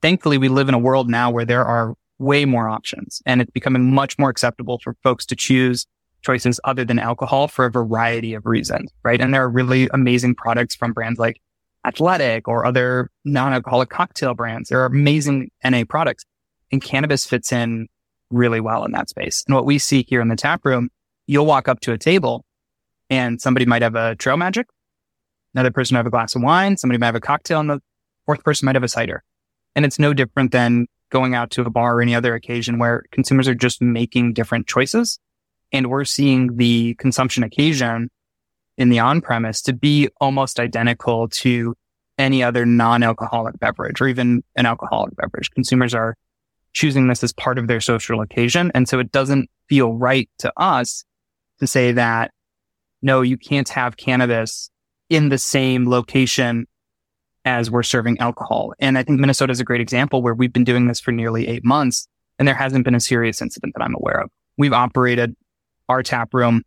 [0.00, 3.50] thankfully we live in a world now where there are way more options and it's
[3.50, 5.86] becoming much more acceptable for folks to choose
[6.22, 9.20] choices other than alcohol for a variety of reasons, right?
[9.20, 11.40] And there are really amazing products from brands like
[11.86, 14.68] Athletic or other non-alcoholic cocktail brands.
[14.68, 16.24] There are amazing NA products
[16.72, 17.86] and cannabis fits in
[18.30, 19.44] really well in that space.
[19.46, 20.90] And what we see here in the tap room,
[21.28, 22.44] you'll walk up to a table
[23.08, 24.66] and somebody might have a trail magic.
[25.54, 26.76] Another person might have a glass of wine.
[26.76, 27.80] Somebody might have a cocktail and the
[28.26, 29.22] fourth person might have a cider.
[29.76, 33.04] And it's no different than going out to a bar or any other occasion where
[33.12, 35.18] consumers are just making different choices.
[35.72, 38.10] And we're seeing the consumption occasion
[38.76, 41.74] in the on premise to be almost identical to
[42.18, 45.50] any other non-alcoholic beverage or even an alcoholic beverage.
[45.50, 46.16] Consumers are
[46.72, 48.70] choosing this as part of their social occasion.
[48.74, 51.04] And so it doesn't feel right to us
[51.58, 52.30] to say that,
[53.02, 54.70] no, you can't have cannabis
[55.08, 56.66] in the same location
[57.46, 58.74] as we're serving alcohol.
[58.80, 61.46] And I think Minnesota is a great example where we've been doing this for nearly
[61.46, 64.30] eight months and there hasn't been a serious incident that I'm aware of.
[64.58, 65.34] We've operated
[65.88, 66.62] our tap room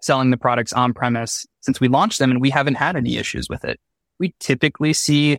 [0.00, 3.48] selling the products on premise since we launched them and we haven't had any issues
[3.48, 3.80] with it.
[4.20, 5.38] We typically see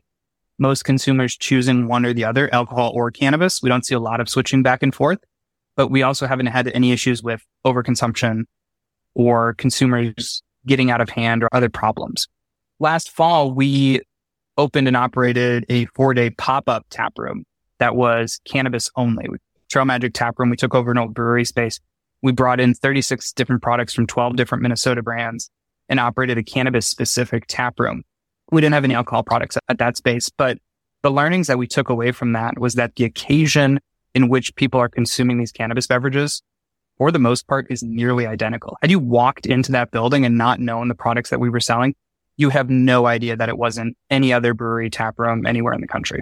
[0.59, 3.61] most consumers choosing one or the other, alcohol or cannabis.
[3.63, 5.19] We don't see a lot of switching back and forth,
[5.77, 8.43] but we also haven't had any issues with overconsumption
[9.15, 12.27] or consumers getting out of hand or other problems.
[12.79, 14.01] Last fall, we
[14.57, 17.45] opened and operated a four day pop up tap room
[17.79, 19.27] that was cannabis only.
[19.69, 20.49] Trail Magic Tap Room.
[20.49, 21.79] We took over an old brewery space.
[22.21, 25.49] We brought in 36 different products from 12 different Minnesota brands
[25.89, 28.03] and operated a cannabis specific tap room.
[28.51, 30.57] We didn't have any alcohol products at that space, but
[31.03, 33.79] the learnings that we took away from that was that the occasion
[34.15, 36.41] in which people are consuming these cannabis beverages,
[36.97, 38.77] for the most part, is nearly identical.
[38.81, 41.93] Had you walked into that building and not known the products that we were selling,
[42.37, 45.87] you have no idea that it wasn't any other brewery tap room anywhere in the
[45.87, 46.21] country.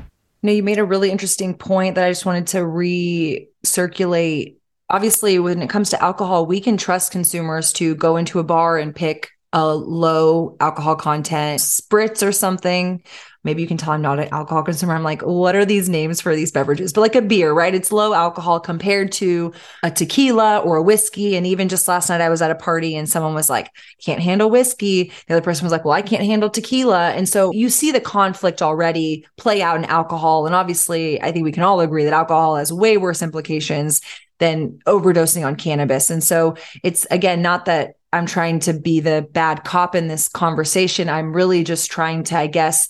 [0.43, 4.55] Know, you made a really interesting point that I just wanted to recirculate.
[4.89, 8.77] Obviously, when it comes to alcohol, we can trust consumers to go into a bar
[8.77, 13.03] and pick a low alcohol content spritz or something
[13.43, 14.93] maybe you can tell I'm not an alcohol consumer.
[14.93, 16.93] I'm like, what are these names for these beverages?
[16.93, 17.73] But like a beer, right?
[17.73, 21.35] It's low alcohol compared to a tequila or a whiskey.
[21.35, 23.71] And even just last night, I was at a party and someone was like,
[24.03, 25.11] can't handle whiskey.
[25.27, 27.11] The other person was like, well, I can't handle tequila.
[27.11, 30.45] And so you see the conflict already play out in alcohol.
[30.45, 34.01] And obviously, I think we can all agree that alcohol has way worse implications
[34.37, 36.09] than overdosing on cannabis.
[36.09, 40.27] And so it's again, not that I'm trying to be the bad cop in this
[40.27, 41.09] conversation.
[41.09, 42.89] I'm really just trying to, I guess,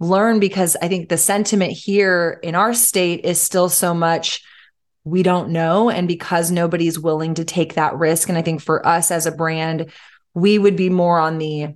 [0.00, 4.42] learn because I think the sentiment here in our state is still so much
[5.04, 5.90] we don't know.
[5.90, 8.28] And because nobody's willing to take that risk.
[8.28, 9.90] And I think for us as a brand,
[10.34, 11.74] we would be more on the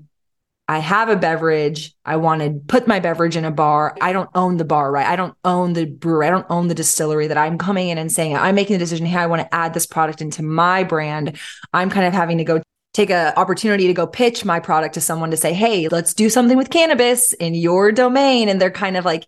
[0.68, 1.94] I have a beverage.
[2.05, 3.96] I want to put my beverage in a bar.
[4.00, 5.07] I don't own the bar, right?
[5.07, 6.28] I don't own the brewery.
[6.28, 9.05] I don't own the distillery that I'm coming in and saying, I'm making the decision.
[9.05, 11.37] Hey, I want to add this product into my brand.
[11.72, 15.00] I'm kind of having to go take an opportunity to go pitch my product to
[15.00, 18.48] someone to say, Hey, let's do something with cannabis in your domain.
[18.48, 19.26] And they're kind of like,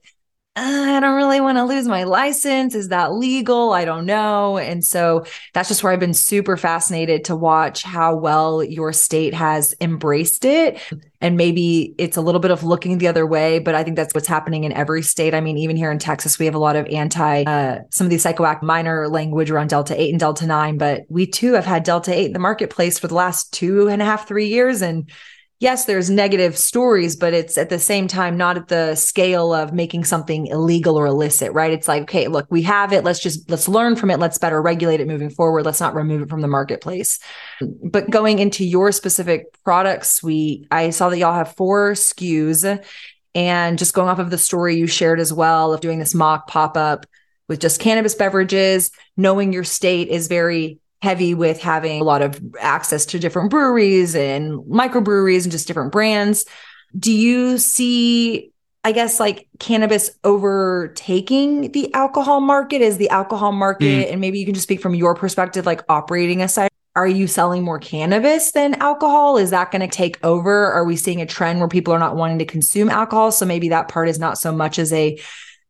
[0.56, 2.76] I don't really want to lose my license.
[2.76, 3.72] Is that legal?
[3.72, 4.56] I don't know.
[4.56, 9.34] And so that's just where I've been super fascinated to watch how well your state
[9.34, 10.78] has embraced it.
[11.20, 14.14] And maybe it's a little bit of looking the other way, but I think that's
[14.14, 15.34] what's happening in every state.
[15.34, 18.10] I mean, even here in Texas, we have a lot of anti, uh, some of
[18.10, 21.82] these psychoactive minor language around Delta 8 and Delta 9, but we too have had
[21.82, 24.82] Delta 8 in the marketplace for the last two and a half, three years.
[24.82, 25.10] And
[25.64, 29.72] yes, there's negative stories, but it's at the same time not at the scale of
[29.72, 31.72] making something illegal or illicit, right?
[31.72, 33.02] It's like, okay, look, we have it.
[33.02, 34.18] Let's just let's learn from it.
[34.18, 35.64] Let's better regulate it moving forward.
[35.64, 37.18] Let's not remove it from the marketplace.
[37.82, 42.84] But going into your specific product suite, I saw that y'all have four SKUs.
[43.36, 46.46] And just going off of the story you shared as well of doing this mock
[46.46, 47.04] pop up
[47.48, 52.40] with just cannabis beverages, knowing your state is very heavy with having a lot of
[52.58, 56.44] access to different breweries and microbreweries and just different brands.
[56.98, 58.50] Do you see
[58.86, 62.82] I guess like cannabis overtaking the alcohol market?
[62.82, 64.12] Is the alcohol market, mm.
[64.12, 67.62] and maybe you can just speak from your perspective, like operating aside, are you selling
[67.62, 69.36] more cannabis than alcohol?
[69.36, 70.70] Is that going to take over?
[70.72, 73.32] Are we seeing a trend where people are not wanting to consume alcohol?
[73.32, 75.18] So maybe that part is not so much as a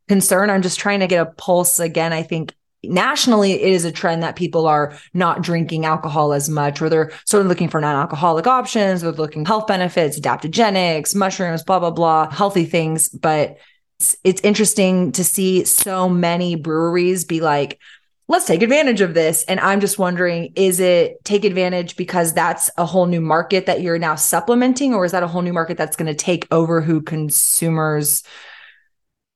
[0.08, 0.50] concern.
[0.50, 2.12] I'm just trying to get a pulse again.
[2.12, 2.54] I think
[2.88, 7.12] nationally it is a trend that people are not drinking alcohol as much or they're
[7.26, 12.30] sort of looking for non-alcoholic options they're looking health benefits adaptogenics mushrooms blah blah blah
[12.30, 13.08] healthy things.
[13.08, 13.56] But
[14.00, 17.78] it's, it's interesting to see so many breweries be like
[18.26, 19.44] let's take advantage of this.
[19.44, 23.80] And i'm just wondering is it take advantage because that's a whole new market that
[23.80, 26.80] you're now supplementing or is that a whole new market that's going to take over
[26.80, 28.22] who consumers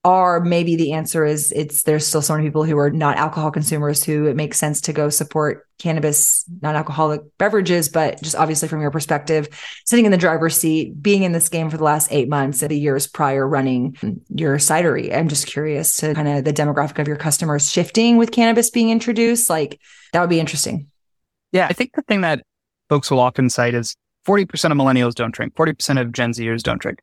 [0.05, 3.51] or maybe the answer is it's there's still so many people who are not alcohol
[3.51, 8.81] consumers who it makes sense to go support cannabis non-alcoholic beverages but just obviously from
[8.81, 9.49] your perspective
[9.85, 12.71] sitting in the driver's seat being in this game for the last eight months and
[12.71, 13.97] the years prior running
[14.29, 15.15] your cidery.
[15.15, 18.91] I'm just curious to kind of the demographic of your customers shifting with cannabis being
[18.91, 19.51] introduced.
[19.51, 19.81] Like
[20.13, 20.89] that would be interesting.
[21.53, 22.43] Yeah i think the thing that
[22.89, 25.55] folks will often cite is 40% of millennials don't drink.
[25.55, 27.01] 40% of gen zers don't drink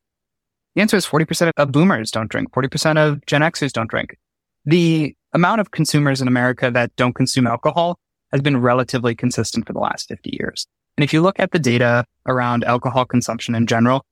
[0.76, 4.18] the answer is 40% of boomers don't drink, 40% of Gen Xers don't drink.
[4.66, 8.00] The amount of consumers in America that don't consume alcohol
[8.32, 10.68] has been relatively consistent for the last 50 years.
[10.98, 14.06] And if you look at the data around alcohol consumption in general,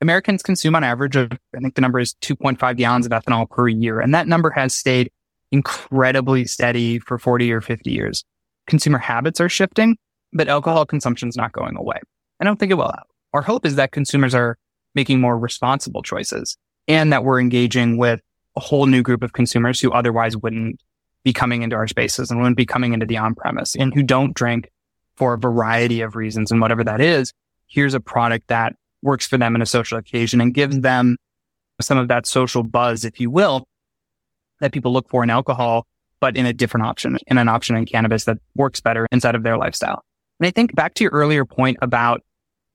[0.00, 3.68] Americans consume on average of, I think the number is 2.5 gallons of ethanol per
[3.68, 4.00] year.
[4.00, 5.10] And that number has stayed
[5.52, 8.24] incredibly steady for 40 or 50 years.
[8.66, 9.96] Consumer habits are shifting,
[10.32, 11.98] but alcohol consumption is not going away.
[12.40, 12.92] I don't think it will.
[13.32, 14.56] Our hope is that consumers are
[14.94, 16.56] making more responsible choices
[16.88, 18.20] and that we're engaging with
[18.56, 20.80] a whole new group of consumers who otherwise wouldn't
[21.24, 24.02] be coming into our spaces and wouldn't be coming into the on premise and who
[24.02, 24.70] don't drink
[25.16, 26.52] for a variety of reasons.
[26.52, 27.32] And whatever that is,
[27.66, 31.16] here's a product that works for them in a social occasion and gives them
[31.80, 33.66] some of that social buzz, if you will,
[34.60, 35.86] that people look for in alcohol,
[36.20, 39.42] but in a different option, in an option in cannabis that works better inside of
[39.42, 40.02] their lifestyle.
[40.40, 42.22] And I think back to your earlier point about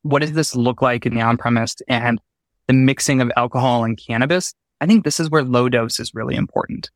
[0.03, 2.19] what does this look like in the on premise and
[2.67, 4.53] the mixing of alcohol and cannabis?
[4.81, 6.89] I think this is where low dose is really important.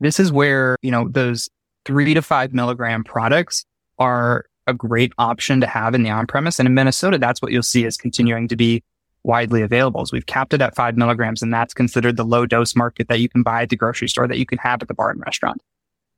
[0.00, 1.48] This is where, you know, those
[1.84, 3.64] three to five milligram products
[3.98, 6.58] are a great option to have in the on premise.
[6.58, 8.82] And in Minnesota, that's what you'll see is continuing to be
[9.22, 10.04] widely available.
[10.04, 13.20] So we've capped it at five milligrams, and that's considered the low dose market that
[13.20, 15.20] you can buy at the grocery store that you can have at the bar and
[15.20, 15.62] restaurant.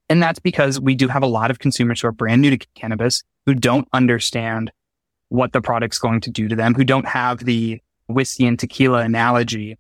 [0.09, 2.67] And that's because we do have a lot of consumers who are brand new to
[2.75, 4.73] cannabis who don't understand
[5.29, 9.01] what the product's going to do to them, who don't have the whiskey and tequila
[9.01, 9.79] analogy.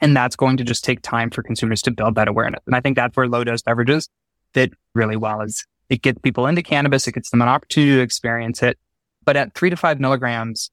[0.00, 2.62] And that's going to just take time for consumers to build that awareness.
[2.66, 4.08] And I think that's where low dose beverages
[4.54, 7.06] fit really well is it gets people into cannabis.
[7.06, 8.78] It gets them an opportunity to experience it.
[9.24, 10.70] But at three to five milligrams,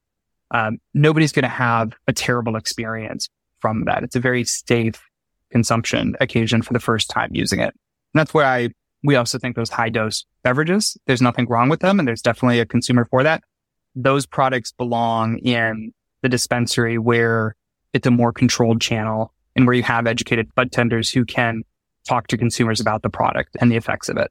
[0.52, 3.28] um, nobody's going to have a terrible experience
[3.60, 4.02] from that.
[4.02, 5.02] It's a very safe
[5.50, 7.74] consumption occasion for the first time using it.
[8.14, 8.70] And that's where I,
[9.02, 11.98] we also think those high dose beverages, there's nothing wrong with them.
[11.98, 13.42] And there's definitely a consumer for that
[13.96, 17.56] those products belong in the dispensary where
[17.92, 21.62] it's a more controlled channel and where you have educated bud tenders who can
[22.06, 24.30] talk to consumers about the product and the effects of it.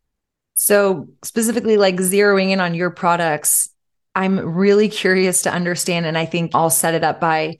[0.54, 3.69] So specifically like zeroing in on your products,
[4.13, 7.58] I'm really curious to understand and I think I'll set it up by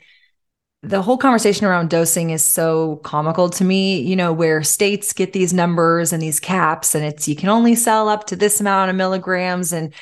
[0.84, 5.34] the whole conversation around dosing is so comical to me, you know, where states get
[5.34, 8.92] these numbers and these caps and it's you can only sell up to this amount
[8.92, 9.94] of milligrams and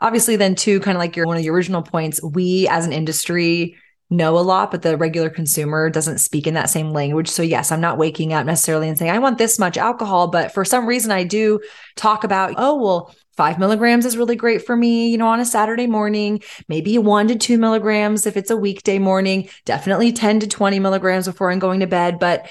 [0.00, 2.92] obviously then too kind of like your one of the original points we as an
[2.92, 3.76] industry
[4.08, 7.70] know a lot but the regular consumer doesn't speak in that same language so yes
[7.70, 10.86] i'm not waking up necessarily and saying i want this much alcohol but for some
[10.86, 11.60] reason i do
[11.96, 15.46] talk about oh well five milligrams is really great for me, you know, on a
[15.46, 20.46] Saturday morning, maybe one to two milligrams if it's a weekday morning, definitely 10 to
[20.46, 22.18] 20 milligrams before I'm going to bed.
[22.18, 22.50] But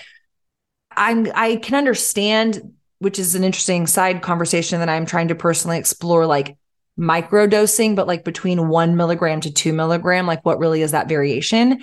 [0.90, 5.78] I'm, I can understand, which is an interesting side conversation that I'm trying to personally
[5.78, 6.58] explore, like
[7.00, 11.08] micro dosing, but like between one milligram to two milligram, like what really is that
[11.08, 11.82] variation?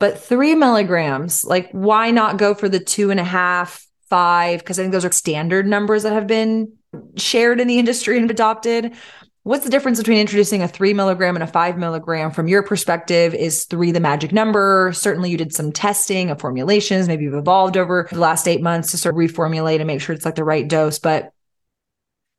[0.00, 4.60] But three milligrams, like why not go for the two and a half, five?
[4.60, 6.72] Because I think those are standard numbers that have been
[7.16, 8.94] shared in the industry and adopted.
[9.42, 13.34] What's the difference between introducing a three milligram and a five milligram from your perspective?
[13.34, 14.92] Is three the magic number?
[14.94, 17.08] Certainly, you did some testing of formulations.
[17.08, 20.14] Maybe you've evolved over the last eight months to sort of reformulate and make sure
[20.14, 20.98] it's like the right dose.
[20.98, 21.32] But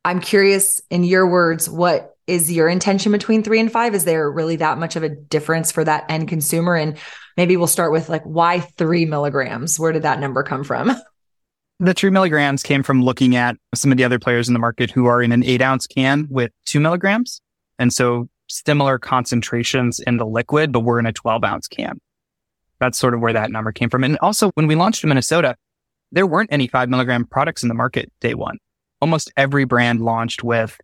[0.06, 3.96] I'm curious, in your words, what is your intention between three and five?
[3.96, 6.76] Is there really that much of a difference for that end consumer?
[6.76, 6.98] And
[7.36, 9.80] maybe we'll start with like, why three milligrams?
[9.80, 10.96] Where did that number come from?
[11.82, 14.92] The three milligrams came from looking at some of the other players in the market
[14.92, 17.40] who are in an eight ounce can with two milligrams.
[17.78, 22.02] And so similar concentrations in the liquid, but we're in a 12 ounce can.
[22.82, 24.04] That's sort of where that number came from.
[24.04, 25.56] And also when we launched in Minnesota,
[26.12, 28.58] there weren't any five milligram products in the market day one.
[29.02, 30.80] Almost every brand launched with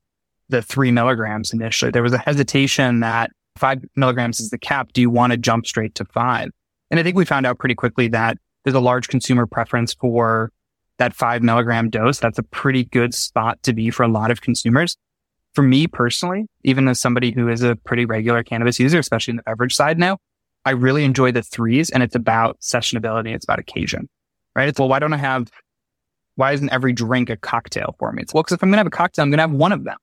[0.49, 1.91] the three milligrams initially.
[1.91, 4.93] There was a hesitation that five milligrams is the cap.
[4.93, 6.49] Do you want to jump straight to five?
[6.91, 10.51] And I think we found out pretty quickly that there's a large consumer preference for
[10.97, 12.19] that five milligram dose.
[12.19, 14.97] That's a pretty good spot to be for a lot of consumers.
[15.53, 19.37] For me personally, even as somebody who is a pretty regular cannabis user, especially in
[19.37, 20.17] the beverage side now,
[20.65, 23.33] I really enjoy the threes and it's about sessionability.
[23.33, 24.09] It's about occasion,
[24.55, 24.67] right?
[24.67, 25.49] It's well, why don't I have,
[26.35, 28.21] why isn't every drink a cocktail for me?
[28.21, 29.71] It's well, because if I'm going to have a cocktail, I'm going to have one
[29.71, 29.97] of them.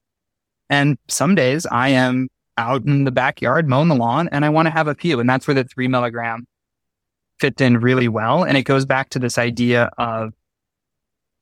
[0.69, 4.67] And some days I am out in the backyard mowing the lawn and I want
[4.67, 5.19] to have a few.
[5.19, 6.45] And that's where the three milligram
[7.39, 8.43] fit in really well.
[8.43, 10.33] And it goes back to this idea of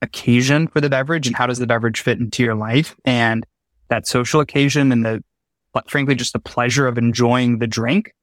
[0.02, 3.46] occasion for the beverage and how does the beverage fit into your life and
[3.90, 5.24] that social occasion and the,
[5.88, 8.14] frankly, just the pleasure of enjoying the drink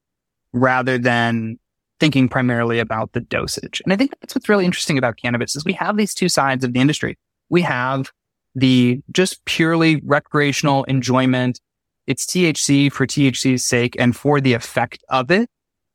[0.52, 1.58] rather than
[2.00, 3.80] thinking primarily about the dosage.
[3.84, 6.64] And I think that's what's really interesting about cannabis is we have these two sides
[6.64, 7.18] of the industry.
[7.48, 8.10] We have
[8.54, 11.60] the just purely recreational enjoyment.
[12.06, 15.48] It's THC for THC's sake and for the effect of it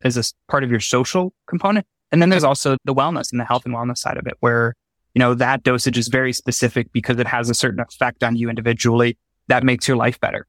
[0.04, 1.86] as a part of your social component.
[2.12, 4.76] And then there's also the wellness and the health and wellness side of it where,
[5.14, 8.50] you know, that dosage is very specific because it has a certain effect on you
[8.50, 10.48] individually that makes your life better.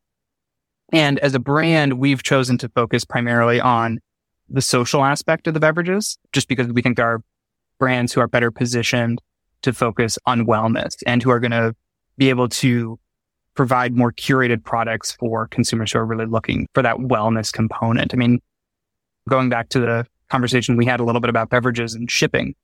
[0.93, 4.01] And as a brand, we've chosen to focus primarily on
[4.49, 7.23] the social aspect of the beverages just because we think there are
[7.79, 9.21] brands who are better positioned
[9.63, 11.75] to focus on wellness and who are going to
[12.19, 12.99] be able to
[13.55, 18.13] provide more curated products for consumers who are really looking for that wellness component.
[18.13, 18.41] I mean,
[19.29, 22.55] going back to the conversation we had a little bit about beverages and shipping,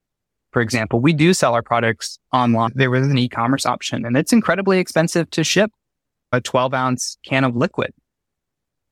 [0.52, 2.72] for example, we do sell our products online.
[2.74, 5.70] There was an e-commerce option and it's incredibly expensive to ship
[6.32, 7.92] a 12 ounce can of liquid.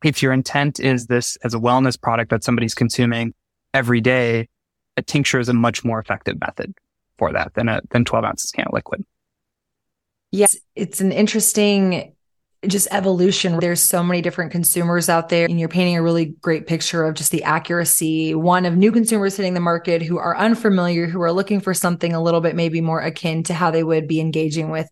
[0.05, 3.35] If your intent is this as a wellness product that somebody's consuming
[3.75, 4.49] every day,
[4.97, 6.75] a tincture is a much more effective method
[7.19, 9.05] for that than a, than 12 ounces can of liquid.
[10.31, 12.15] Yes, it's an interesting
[12.67, 13.59] just evolution.
[13.61, 17.15] There's so many different consumers out there, and you're painting a really great picture of
[17.15, 18.35] just the accuracy.
[18.35, 22.13] One of new consumers hitting the market who are unfamiliar, who are looking for something
[22.13, 24.91] a little bit maybe more akin to how they would be engaging with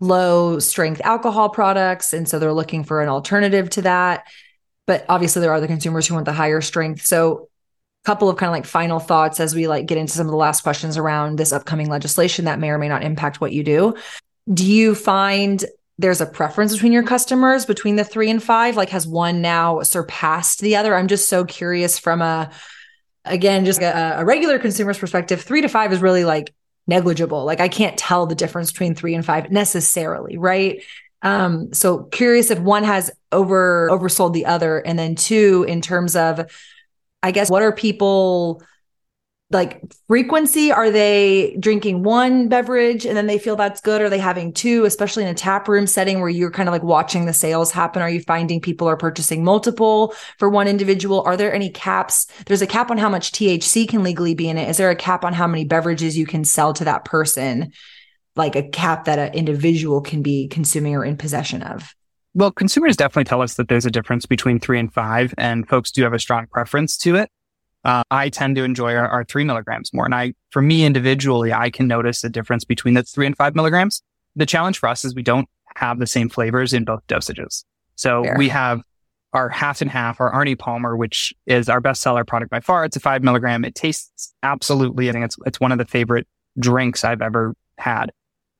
[0.00, 2.12] low strength alcohol products.
[2.12, 4.26] And so they're looking for an alternative to that.
[4.86, 7.04] But obviously, there are the consumers who want the higher strength.
[7.04, 7.48] So,
[8.04, 10.30] a couple of kind of like final thoughts as we like get into some of
[10.30, 13.62] the last questions around this upcoming legislation that may or may not impact what you
[13.62, 13.94] do.
[14.52, 15.62] Do you find
[15.98, 18.76] there's a preference between your customers between the three and five?
[18.76, 20.94] Like, has one now surpassed the other?
[20.94, 22.50] I'm just so curious from a,
[23.26, 25.42] again, just a, a regular consumer's perspective.
[25.42, 26.54] Three to five is really like
[26.88, 27.44] negligible.
[27.44, 30.82] Like, I can't tell the difference between three and five necessarily, right?
[31.22, 36.16] Um, so curious if one has over oversold the other, and then two, in terms
[36.16, 36.50] of,
[37.22, 38.62] I guess, what are people
[39.50, 44.02] like frequency are they drinking one beverage and then they feel that's good?
[44.02, 46.82] Are they having two especially in a tap room setting where you're kind of like
[46.82, 48.02] watching the sales happen?
[48.02, 51.22] Are you finding people are purchasing multiple for one individual?
[51.22, 52.26] Are there any caps?
[52.44, 54.68] There's a cap on how much THC can legally be in it.
[54.68, 57.72] Is there a cap on how many beverages you can sell to that person?
[58.36, 61.94] Like a cap that an individual can be consuming or in possession of.
[62.34, 65.90] Well consumers definitely tell us that there's a difference between 3 and 5 and folks
[65.90, 67.30] do have a strong preference to it
[67.88, 70.04] uh, I tend to enjoy our, our, three milligrams more.
[70.04, 73.54] And I, for me individually, I can notice a difference between the three and five
[73.54, 74.02] milligrams.
[74.36, 77.64] The challenge for us is we don't have the same flavors in both dosages.
[77.96, 78.34] So Fair.
[78.36, 78.82] we have
[79.32, 82.84] our half and half, our Arnie Palmer, which is our bestseller product by far.
[82.84, 83.64] It's a five milligram.
[83.64, 86.26] It tastes absolutely, I think it's, it's one of the favorite
[86.58, 88.12] drinks I've ever had.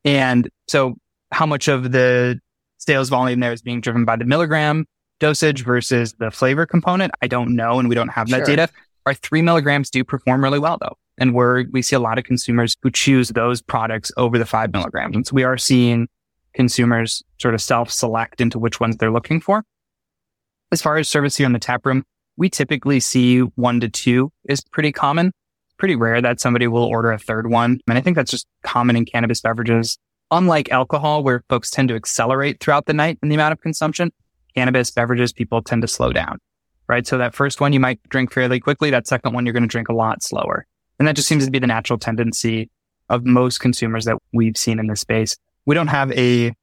[0.05, 0.95] And so
[1.31, 2.39] how much of the
[2.79, 4.87] sales volume there is being driven by the milligram
[5.19, 7.11] dosage versus the flavor component?
[7.21, 7.77] I don't know.
[7.77, 8.55] And we don't have that sure.
[8.55, 8.69] data.
[9.09, 10.95] Our three milligrams do perform really well though.
[11.17, 14.71] And we're, we see a lot of consumers who choose those products over the five
[14.71, 15.15] milligrams.
[15.15, 16.07] And so we are seeing
[16.53, 19.63] consumers sort of self select into which ones they're looking for.
[20.71, 22.03] As far as service here in the tap room,
[22.37, 25.31] we typically see one to two is pretty common.
[25.79, 27.79] Pretty rare that somebody will order a third one.
[27.87, 29.97] And I think that's just common in cannabis beverages.
[30.29, 34.11] Unlike alcohol, where folks tend to accelerate throughout the night in the amount of consumption,
[34.53, 36.37] cannabis beverages, people tend to slow down
[36.89, 37.07] right?
[37.07, 38.89] So that first one you might drink fairly quickly.
[38.89, 40.65] That second one, you're going to drink a lot slower.
[40.97, 42.69] And that just seems to be the natural tendency
[43.07, 45.37] of most consumers that we've seen in this space.
[45.65, 46.53] We don't have a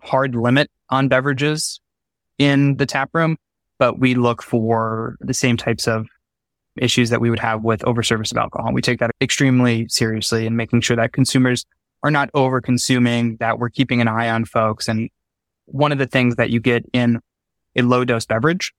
[0.00, 1.80] hard limit on beverages
[2.38, 3.36] in the tap room,
[3.78, 6.06] but we look for the same types of
[6.76, 8.72] issues that we would have with overservice of alcohol.
[8.72, 11.64] We take that extremely seriously and making sure that consumers
[12.02, 14.88] are not over consuming, that we're keeping an eye on folks.
[14.88, 15.08] And
[15.66, 17.20] one of the things that you get in
[17.76, 18.72] a low dose beverage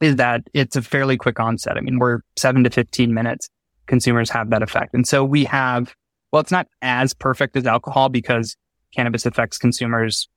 [0.00, 1.76] is that it's a fairly quick onset.
[1.76, 3.48] I mean, we're seven to 15 minutes.
[3.86, 4.94] Consumers have that effect.
[4.94, 5.94] And so we have,
[6.32, 8.56] well, it's not as perfect as alcohol because
[8.94, 10.28] cannabis affects consumers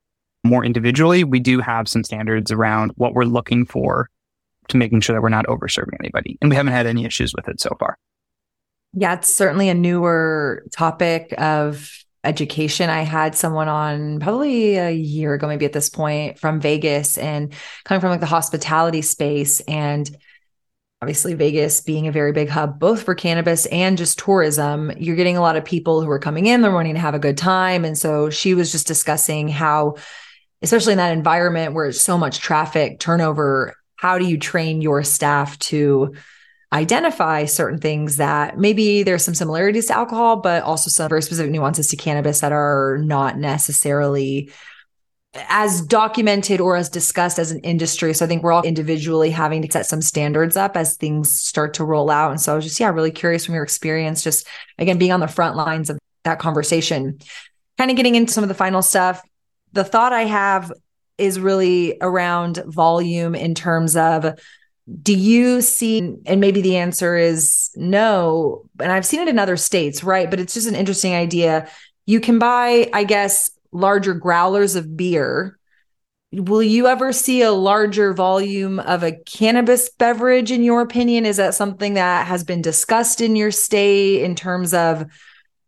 [0.44, 1.24] more individually.
[1.24, 4.10] We do have some standards around what we're looking for
[4.70, 6.38] to making sure that we're not over serving anybody.
[6.42, 7.98] And we haven't had any issues with it so far.
[8.94, 12.90] Yeah, it's certainly a newer topic of education.
[12.90, 17.54] I had someone on probably a year ago, maybe at this point from Vegas and
[17.84, 19.60] coming from like the hospitality space.
[19.62, 20.10] And
[21.02, 25.38] obviously, Vegas being a very big hub, both for cannabis and just tourism, you're getting
[25.38, 27.86] a lot of people who are coming in, they're wanting to have a good time.
[27.86, 29.96] And so she was just discussing how,
[30.62, 35.04] especially in that environment where it's so much traffic turnover, how do you train your
[35.04, 36.14] staff to
[36.74, 41.52] identify certain things that maybe there's some similarities to alcohol, but also some very specific
[41.52, 44.52] nuances to cannabis that are not necessarily
[45.34, 48.14] as documented or as discussed as an industry.
[48.14, 51.74] So I think we're all individually having to set some standards up as things start
[51.76, 52.32] to roll out.
[52.32, 54.48] And so I was just, yeah, really curious from your experience, just
[54.78, 57.20] again, being on the front lines of that conversation.
[57.78, 59.22] Kind of getting into some of the final stuff.
[59.74, 60.72] The thought I have
[61.18, 64.38] is really around volume in terms of
[65.02, 69.58] do you see and maybe the answer is no and i've seen it in other
[69.58, 70.30] states right?
[70.30, 71.70] But it's just an interesting idea.
[72.06, 75.58] You can buy i guess larger growlers of beer.
[76.34, 81.26] Will you ever see a larger volume of a cannabis beverage in your opinion?
[81.26, 85.06] Is that something that has been discussed in your state in terms of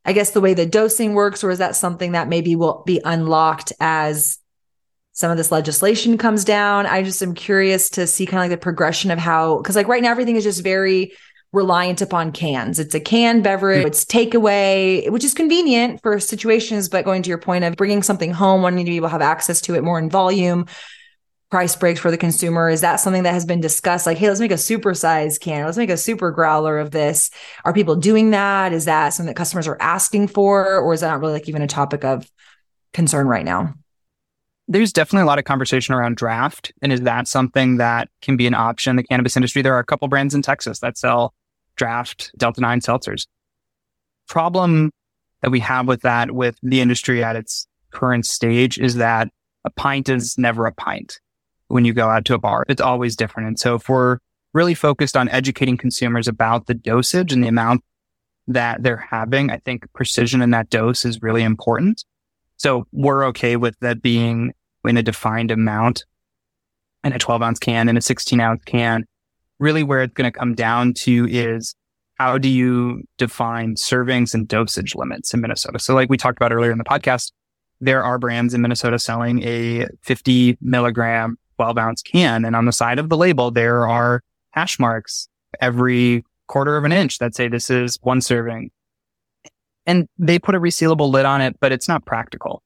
[0.05, 2.99] i guess the way the dosing works or is that something that maybe will be
[3.05, 4.39] unlocked as
[5.13, 6.85] some of this legislation comes down.
[6.85, 9.87] I just am curious to see kind of like the progression of how, because like
[9.87, 11.13] right now, everything is just very
[11.51, 12.79] reliant upon cans.
[12.79, 16.89] It's a canned beverage, it's takeaway, which is convenient for situations.
[16.89, 19.21] But going to your point of bringing something home, wanting to be able to have
[19.21, 20.65] access to it more in volume,
[21.51, 24.07] price breaks for the consumer, is that something that has been discussed?
[24.07, 27.29] Like, hey, let's make a super size can, let's make a super growler of this.
[27.63, 28.73] Are people doing that?
[28.73, 30.79] Is that something that customers are asking for?
[30.79, 32.27] Or is that not really like even a topic of
[32.93, 33.75] concern right now?
[34.67, 36.71] There's definitely a lot of conversation around draft.
[36.81, 39.61] And is that something that can be an option in the cannabis industry?
[39.61, 41.33] There are a couple brands in Texas that sell
[41.75, 43.27] draft Delta 9 seltzers.
[44.27, 44.91] Problem
[45.41, 49.27] that we have with that, with the industry at its current stage, is that
[49.65, 51.19] a pint is never a pint
[51.67, 52.65] when you go out to a bar.
[52.69, 53.47] It's always different.
[53.47, 54.19] And so if we're
[54.53, 57.83] really focused on educating consumers about the dosage and the amount
[58.47, 62.05] that they're having, I think precision in that dose is really important.
[62.63, 64.53] So we're okay with that being
[64.87, 66.05] in a defined amount
[67.03, 69.03] in a 12 ounce can and a 16 ounce can.
[69.59, 71.75] Really where it's going to come down to is
[72.15, 75.77] how do you define servings and dosage limits in Minnesota?
[75.77, 77.33] So like we talked about earlier in the podcast,
[77.81, 82.45] there are brands in Minnesota selling a 50 milligram 12 ounce can.
[82.45, 85.27] And on the side of the label, there are hash marks
[85.59, 88.71] every quarter of an inch that say this is one serving,
[89.85, 92.61] and they put a resealable lid on it, but it's not practical.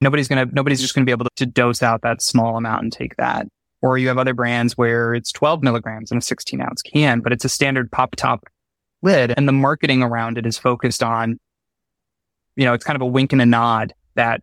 [0.00, 2.82] Nobody's going to, nobody's just going to be able to dose out that small amount
[2.82, 3.46] and take that.
[3.82, 7.32] Or you have other brands where it's 12 milligrams in a 16 ounce can, but
[7.32, 8.44] it's a standard pop top
[9.02, 11.38] lid and the marketing around it is focused on,
[12.56, 14.42] you know, it's kind of a wink and a nod that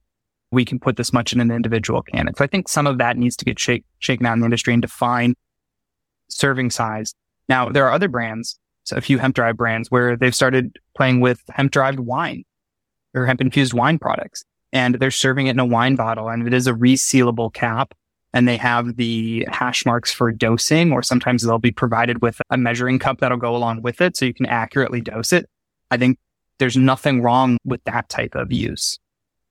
[0.51, 2.29] we can put this much in an individual can.
[2.35, 4.73] So I think some of that needs to get shake, shaken out in the industry
[4.73, 5.35] and define
[6.27, 7.13] serving size.
[7.49, 8.59] Now, there are other brands
[8.91, 12.43] a few hemp drive brands where they've started playing with hemp dried wine
[13.13, 16.53] or hemp infused wine products and they're serving it in a wine bottle and it
[16.53, 17.93] is a resealable cap
[18.33, 22.57] and they have the hash marks for dosing or sometimes they'll be provided with a
[22.57, 25.49] measuring cup that'll go along with it so you can accurately dose it.
[25.89, 26.17] I think
[26.59, 28.99] there's nothing wrong with that type of use,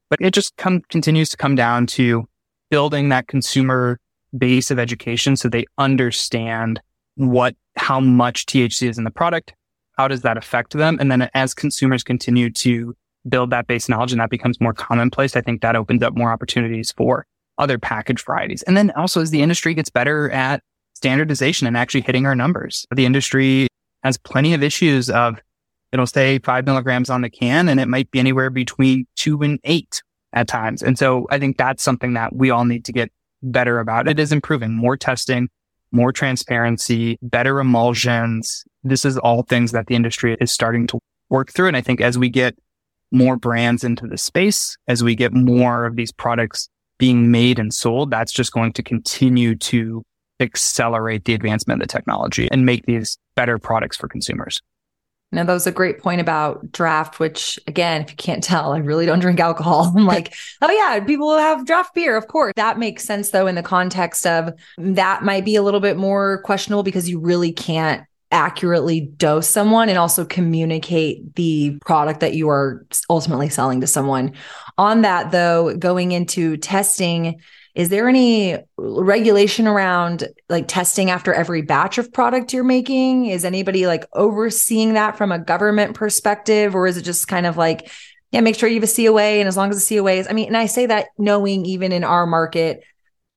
[0.09, 2.27] but it just come, continues to come down to
[2.71, 3.99] building that consumer
[4.37, 6.81] base of education so they understand
[7.21, 9.55] what, how much THC is in the product.
[9.97, 10.97] How does that affect them?
[11.01, 12.95] And then as consumers continue to
[13.29, 16.33] build that base knowledge and that becomes more commonplace, I think that opens up more
[16.33, 17.27] opportunities for
[17.59, 18.63] other package varieties.
[18.63, 20.63] And then also as the industry gets better at
[20.95, 23.69] standardization and actually hitting our numbers, the industry
[24.03, 25.39] has plenty of issues of
[25.93, 29.61] it'll say five milligrams on the can and it might be anywhere between two and
[29.65, 30.03] eight
[30.33, 30.83] at times.
[30.83, 33.11] And so I think that's something that we all need to get
[33.43, 34.09] better about.
[34.09, 35.49] It is improving more testing,
[35.93, 38.65] more transparency, better emulsions.
[38.83, 41.69] This is all things that the industry is starting to work through.
[41.69, 42.57] And I think as we get
[43.13, 46.69] more brands into the space, as we get more of these products
[46.99, 50.03] being made and sold, that's just going to continue to
[50.39, 54.61] accelerate the advancement of the technology and make these better products for consumers.
[55.33, 58.79] Now, that was a great point about draft, which again, if you can't tell, I
[58.79, 59.93] really don't drink alcohol.
[59.97, 62.17] I'm like, oh yeah, people have draft beer.
[62.17, 62.53] Of course.
[62.57, 66.43] That makes sense though, in the context of that might be a little bit more
[66.43, 72.49] questionable because you really can't accurately dose someone and also communicate the product that you
[72.49, 74.33] are ultimately selling to someone.
[74.79, 77.41] On that though, going into testing,
[77.81, 83.25] is there any regulation around like testing after every batch of product you're making?
[83.25, 86.75] Is anybody like overseeing that from a government perspective?
[86.75, 87.91] Or is it just kind of like,
[88.33, 89.41] yeah, make sure you have a COA.
[89.41, 91.91] And as long as the COA is, I mean, and I say that knowing even
[91.91, 92.85] in our market,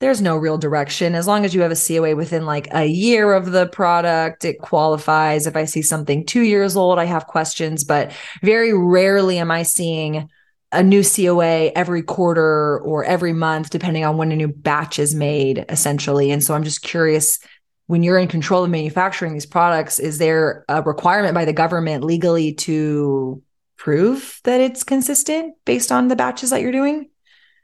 [0.01, 1.15] there's no real direction.
[1.15, 4.59] As long as you have a COA within like a year of the product, it
[4.59, 5.47] qualifies.
[5.47, 9.63] If I see something two years old, I have questions, but very rarely am I
[9.63, 10.27] seeing
[10.74, 15.15] a new COA every quarter or every month, depending on when a new batch is
[15.15, 16.32] made, essentially.
[16.32, 17.39] And so I'm just curious
[17.88, 22.03] when you're in control of manufacturing these products, is there a requirement by the government
[22.03, 23.41] legally to
[23.78, 27.09] prove that it's consistent based on the batches that you're doing?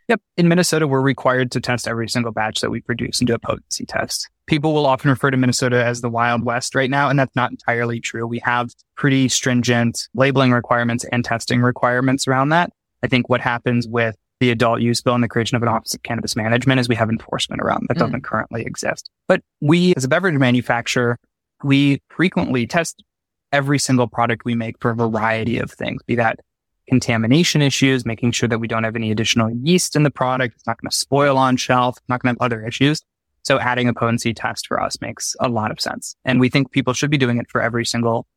[0.10, 0.22] Yep.
[0.38, 3.40] In Minnesota, we're required to test every single batch that we produce and do a
[3.40, 4.28] potency test.
[4.48, 7.52] People will often refer to Minnesota as the Wild West right now, and that's not
[7.52, 8.26] entirely true.
[8.26, 12.72] We have pretty stringent labeling requirements and testing requirements around that.
[13.04, 15.94] I think what happens with the adult use bill and the creation of an office
[15.94, 18.02] of cannabis management is we have enforcement around that mm.
[18.02, 19.10] doesn't currently exist.
[19.28, 21.18] But we as a beverage manufacturer,
[21.64, 23.04] we frequently test
[23.52, 26.40] every single product we make for a variety of things, be that
[26.88, 30.56] contamination issues, making sure that we don't have any additional yeast in the product.
[30.56, 33.04] It's not going to spoil on shelf, not going to have other issues.
[33.44, 36.16] So adding a potency test for us makes a lot of sense.
[36.26, 38.28] And we think people should be doing it for every single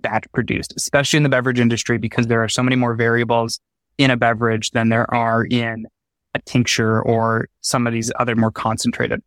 [0.00, 3.60] batch produced, especially in the beverage industry, because there are so many more variables
[4.02, 5.86] in a beverage than there are in
[6.34, 9.22] a tincture or some of these other more concentrated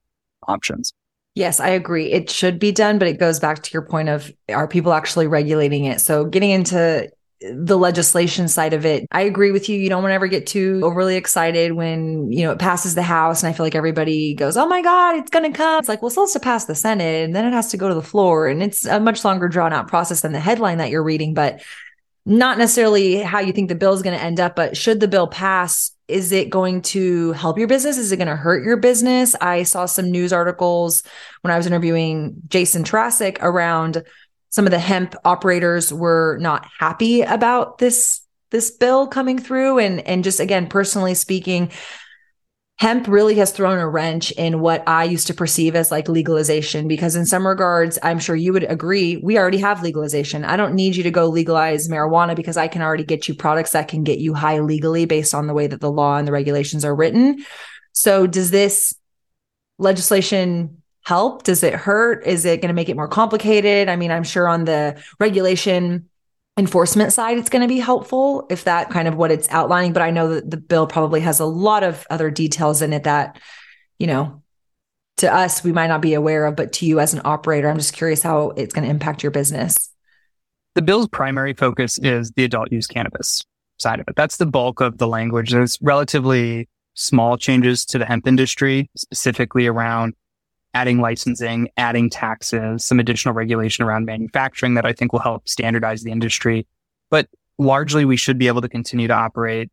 [0.47, 0.93] options.
[1.35, 2.11] Yes, I agree.
[2.11, 5.27] It should be done, but it goes back to your point of are people actually
[5.27, 5.99] regulating it?
[5.99, 7.09] So getting into
[7.41, 9.77] the legislation side of it, I agree with you.
[9.77, 13.03] You don't want to ever get too overly excited when, you know, it passes the
[13.03, 15.79] House and I feel like everybody goes, Oh my God, it's gonna come.
[15.79, 17.77] It's like, well, it still has to pass the Senate and then it has to
[17.77, 18.47] go to the floor.
[18.47, 21.33] And it's a much longer drawn out process than the headline that you're reading.
[21.33, 21.61] But
[22.25, 25.07] not necessarily how you think the bill is going to end up, but should the
[25.07, 27.97] bill pass, is it going to help your business?
[27.97, 29.35] Is it going to hurt your business?
[29.41, 31.03] I saw some news articles
[31.41, 34.03] when I was interviewing Jason Tarasek around
[34.49, 38.21] some of the hemp operators were not happy about this
[38.51, 41.69] this bill coming through and and just again personally speaking
[42.77, 46.87] hemp really has thrown a wrench in what I used to perceive as like legalization
[46.89, 50.43] because in some regards I'm sure you would agree we already have legalization.
[50.43, 53.71] I don't need you to go legalize marijuana because I can already get you products
[53.71, 56.33] that can get you high legally based on the way that the law and the
[56.33, 57.45] regulations are written.
[57.93, 58.93] So does this
[59.77, 61.43] legislation help?
[61.43, 62.25] Does it hurt?
[62.25, 63.87] Is it going to make it more complicated?
[63.87, 66.09] I mean, I'm sure on the regulation
[66.57, 70.01] enforcement side it's going to be helpful if that kind of what it's outlining but
[70.01, 73.37] i know that the bill probably has a lot of other details in it that
[73.99, 74.41] you know
[75.17, 77.77] to us we might not be aware of but to you as an operator i'm
[77.77, 79.91] just curious how it's going to impact your business.
[80.75, 83.41] The bill's primary focus is the adult use cannabis
[83.77, 84.15] side of it.
[84.17, 85.51] That's the bulk of the language.
[85.51, 90.15] There's relatively small changes to the hemp industry specifically around
[90.75, 96.03] adding licensing, adding taxes, some additional regulation around manufacturing that I think will help standardize
[96.03, 96.67] the industry.
[97.09, 99.71] But largely we should be able to continue to operate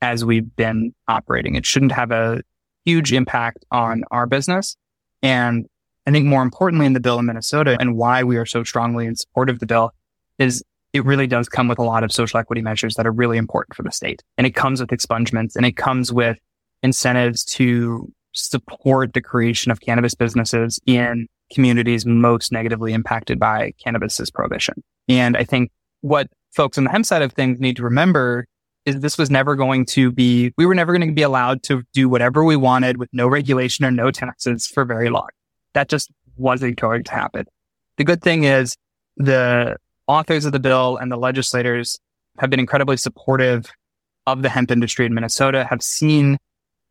[0.00, 1.56] as we've been operating.
[1.56, 2.40] It shouldn't have a
[2.84, 4.76] huge impact on our business.
[5.22, 5.66] And
[6.06, 9.06] I think more importantly in the bill in Minnesota and why we are so strongly
[9.06, 9.90] in support of the bill
[10.38, 13.38] is it really does come with a lot of social equity measures that are really
[13.38, 14.22] important for the state.
[14.38, 16.38] And it comes with expungements and it comes with
[16.84, 24.30] incentives to support the creation of cannabis businesses in communities most negatively impacted by cannabis's
[24.30, 24.82] prohibition.
[25.08, 25.70] And I think
[26.00, 28.46] what folks on the hemp side of things need to remember
[28.84, 31.82] is this was never going to be, we were never going to be allowed to
[31.92, 35.28] do whatever we wanted with no regulation or no taxes for very long.
[35.72, 37.46] That just wasn't going to happen.
[37.96, 38.76] The good thing is
[39.16, 39.76] the
[40.06, 41.98] authors of the bill and the legislators
[42.38, 43.70] have been incredibly supportive
[44.26, 46.36] of the hemp industry in Minnesota, have seen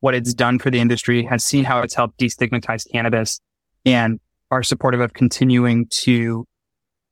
[0.03, 3.39] what it's done for the industry, has seen how it's helped destigmatize cannabis
[3.85, 4.19] and
[4.51, 6.45] are supportive of continuing to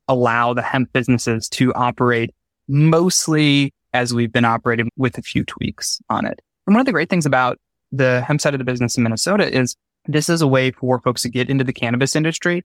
[0.10, 2.32] allow the hemp businesses to operate
[2.68, 6.42] mostly as we've been operating with a few tweaks on it.
[6.68, 7.58] And one of the great things about
[7.94, 9.78] the hemp side of the business in Minnesota is
[10.08, 12.62] this is a way for folks to get into the cannabis industry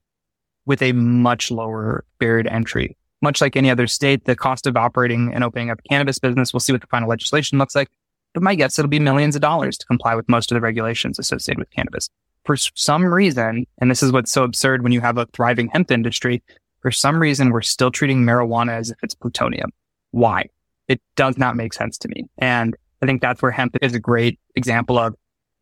[0.65, 2.97] with a much lower barrier to entry.
[3.21, 6.51] Much like any other state, the cost of operating and opening up a cannabis business,
[6.51, 7.87] we'll see what the final legislation looks like,
[8.33, 11.19] but my guess it'll be millions of dollars to comply with most of the regulations
[11.19, 12.09] associated with cannabis.
[12.45, 15.91] For some reason, and this is what's so absurd when you have a thriving hemp
[15.91, 16.41] industry,
[16.87, 19.71] For some reason, we're still treating marijuana as if it's plutonium.
[20.11, 20.45] Why?
[20.87, 22.29] It does not make sense to me.
[22.37, 25.15] And I think that's where hemp is a great example of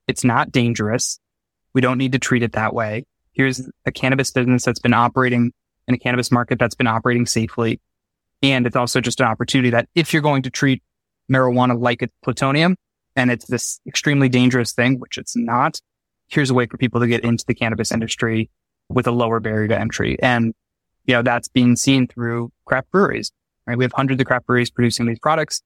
[0.08, 1.20] it's not dangerous.
[1.74, 3.06] We don't need to treat it that way.
[3.34, 5.52] Here's a cannabis business that's been operating
[5.88, 7.82] in a cannabis market that's been operating safely.
[8.44, 10.84] And it's also just an opportunity that if you're going to treat
[11.32, 12.76] marijuana like it's plutonium
[13.16, 15.80] and it's this extremely dangerous thing, which it's not,
[16.28, 18.50] here's a way for people to get into the cannabis industry
[18.90, 20.18] with a lower barrier to entry.
[20.22, 20.54] And,
[21.06, 23.32] you know, that's being seen through craft breweries,
[23.66, 23.78] right?
[23.78, 25.62] We have hundreds of craft breweries producing these products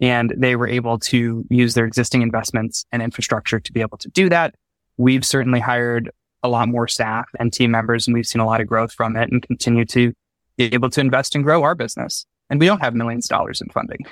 [0.00, 4.08] and they were able to use their existing investments and infrastructure to be able to
[4.10, 4.54] do that.
[4.96, 6.10] We've certainly hired
[6.42, 9.16] a lot more staff and team members, and we've seen a lot of growth from
[9.16, 10.12] it and continue to
[10.56, 12.26] be able to invest and grow our business.
[12.50, 14.04] And we don't have millions of dollars in funding.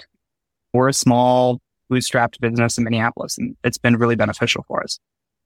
[0.72, 1.60] We're a small
[1.90, 4.98] bootstrapped business in Minneapolis, and it's been really beneficial for us.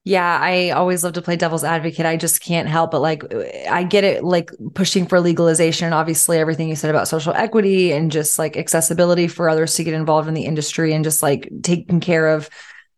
[0.06, 2.06] Yeah, I always love to play devil's advocate.
[2.06, 3.24] I just can't help but like
[3.68, 8.12] I get it like pushing for legalization obviously everything you said about social equity and
[8.12, 11.98] just like accessibility for others to get involved in the industry and just like taking
[11.98, 12.48] care of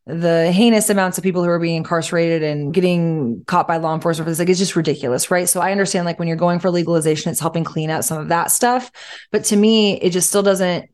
[0.04, 4.28] the heinous amounts of people who are being incarcerated and getting caught by law enforcement
[4.28, 5.48] it's like it's just ridiculous, right?
[5.48, 8.28] So I understand like when you're going for legalization it's helping clean up some of
[8.28, 8.90] that stuff,
[9.32, 10.90] but to me it just still doesn't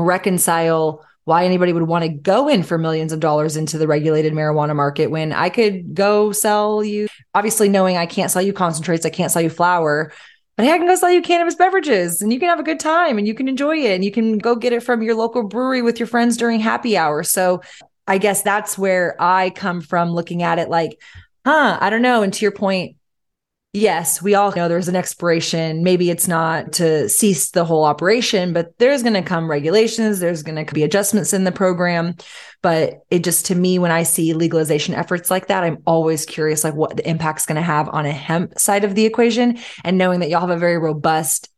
[0.00, 4.32] reconcile why anybody would want to go in for millions of dollars into the regulated
[4.32, 9.04] marijuana market when I could go sell you, obviously knowing I can't sell you concentrates,
[9.04, 10.10] I can't sell you flour,
[10.56, 12.80] but hey, I can go sell you cannabis beverages and you can have a good
[12.80, 15.42] time and you can enjoy it and you can go get it from your local
[15.42, 17.22] brewery with your friends during happy hour.
[17.22, 17.62] So
[18.08, 21.00] I guess that's where I come from looking at it like,
[21.44, 22.22] huh, I don't know.
[22.22, 22.96] And to your point,
[23.72, 25.82] yes, we all know there's an expiration.
[25.82, 30.42] Maybe it's not to cease the whole operation, but there's going to come regulations, there's
[30.42, 32.14] going to be adjustments in the program.
[32.62, 36.64] But it just to me, when I see legalization efforts like that, I'm always curious
[36.64, 39.58] like what the impact's going to have on a hemp side of the equation.
[39.84, 41.50] And knowing that y'all have a very robust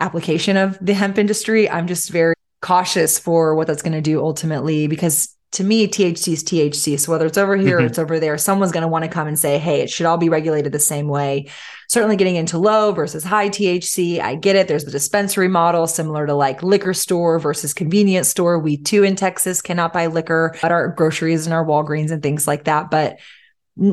[0.00, 4.20] application of the hemp industry, I'm just very cautious for what that's going to do
[4.20, 6.98] ultimately because to me, THC is THC.
[6.98, 7.84] So whether it's over here mm-hmm.
[7.84, 10.06] or it's over there, someone's going to want to come and say, hey, it should
[10.06, 11.48] all be regulated the same way.
[11.88, 14.20] Certainly getting into low versus high THC.
[14.20, 14.68] I get it.
[14.68, 18.58] There's the dispensary model, similar to like liquor store versus convenience store.
[18.58, 22.46] We too in Texas cannot buy liquor at our groceries and our Walgreens and things
[22.46, 22.90] like that.
[22.90, 23.18] But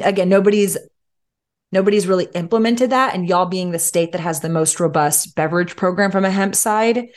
[0.04, 0.78] again, nobody's
[1.72, 3.14] nobody's really implemented that.
[3.14, 6.56] And y'all being the state that has the most robust beverage program from a hemp
[6.56, 7.08] side,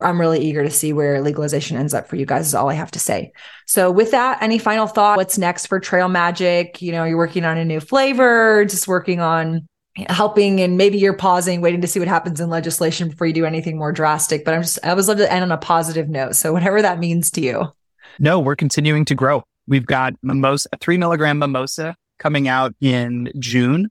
[0.00, 2.74] I'm really eager to see where legalization ends up for you guys, is all I
[2.74, 3.32] have to say.
[3.66, 5.16] So, with that, any final thought?
[5.16, 6.80] What's next for Trail Magic?
[6.80, 9.66] You know, you're working on a new flavor, just working on
[10.08, 13.44] helping, and maybe you're pausing, waiting to see what happens in legislation before you do
[13.44, 14.44] anything more drastic.
[14.44, 16.36] But I'm just, I always love to end on a positive note.
[16.36, 17.72] So, whatever that means to you.
[18.18, 19.44] No, we're continuing to grow.
[19.66, 23.90] We've got mimosa, three milligram mimosa coming out in June.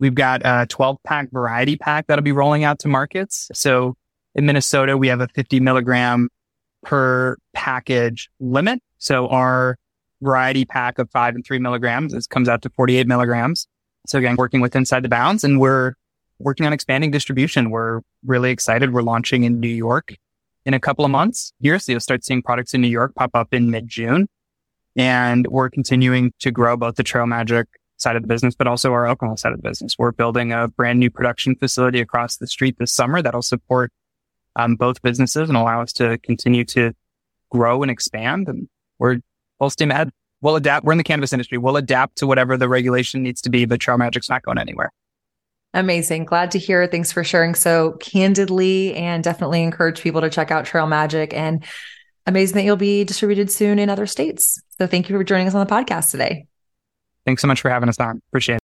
[0.00, 3.48] We've got a 12 pack variety pack that'll be rolling out to markets.
[3.54, 3.94] So
[4.34, 6.28] in Minnesota, we have a 50 milligram
[6.82, 8.80] per package limit.
[8.98, 9.76] So our
[10.20, 13.66] variety pack of five and three milligrams is, comes out to 48 milligrams.
[14.06, 15.94] So again, working with inside the bounds and we're
[16.38, 17.70] working on expanding distribution.
[17.70, 18.92] We're really excited.
[18.92, 20.16] We're launching in New York
[20.64, 21.78] in a couple of months here.
[21.78, 24.28] So you'll start seeing products in New York pop up in mid June.
[24.94, 27.66] And we're continuing to grow both the Trail Magic
[27.96, 29.96] side of the business, but also our alcohol side of the business.
[29.98, 33.92] We're building a brand new production facility across the street this summer that'll support
[34.56, 36.92] um, both businesses and allow us to continue to
[37.50, 38.48] grow and expand.
[38.48, 39.18] And we're
[39.58, 40.10] full steam ahead.
[40.40, 40.84] We'll adapt.
[40.84, 41.58] We're in the cannabis industry.
[41.58, 44.90] We'll adapt to whatever the regulation needs to be, but Trail Magic's not going anywhere.
[45.74, 46.24] Amazing.
[46.24, 46.86] Glad to hear.
[46.86, 51.64] Thanks for sharing so candidly and definitely encourage people to check out Trail Magic and
[52.26, 54.60] amazing that you'll be distributed soon in other states.
[54.78, 56.46] So thank you for joining us on the podcast today.
[57.24, 58.20] Thanks so much for having us on.
[58.30, 58.62] Appreciate it.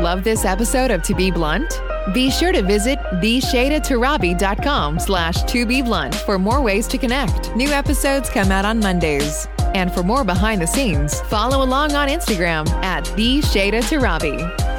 [0.00, 1.80] Love this episode of To Be Blunt?
[2.12, 7.54] Be sure to visit theshadatarabi.com slash to be blunt for more ways to connect.
[7.56, 9.48] New episodes come out on Mondays.
[9.74, 14.73] And for more behind the scenes, follow along on Instagram at the Shayda Torabi.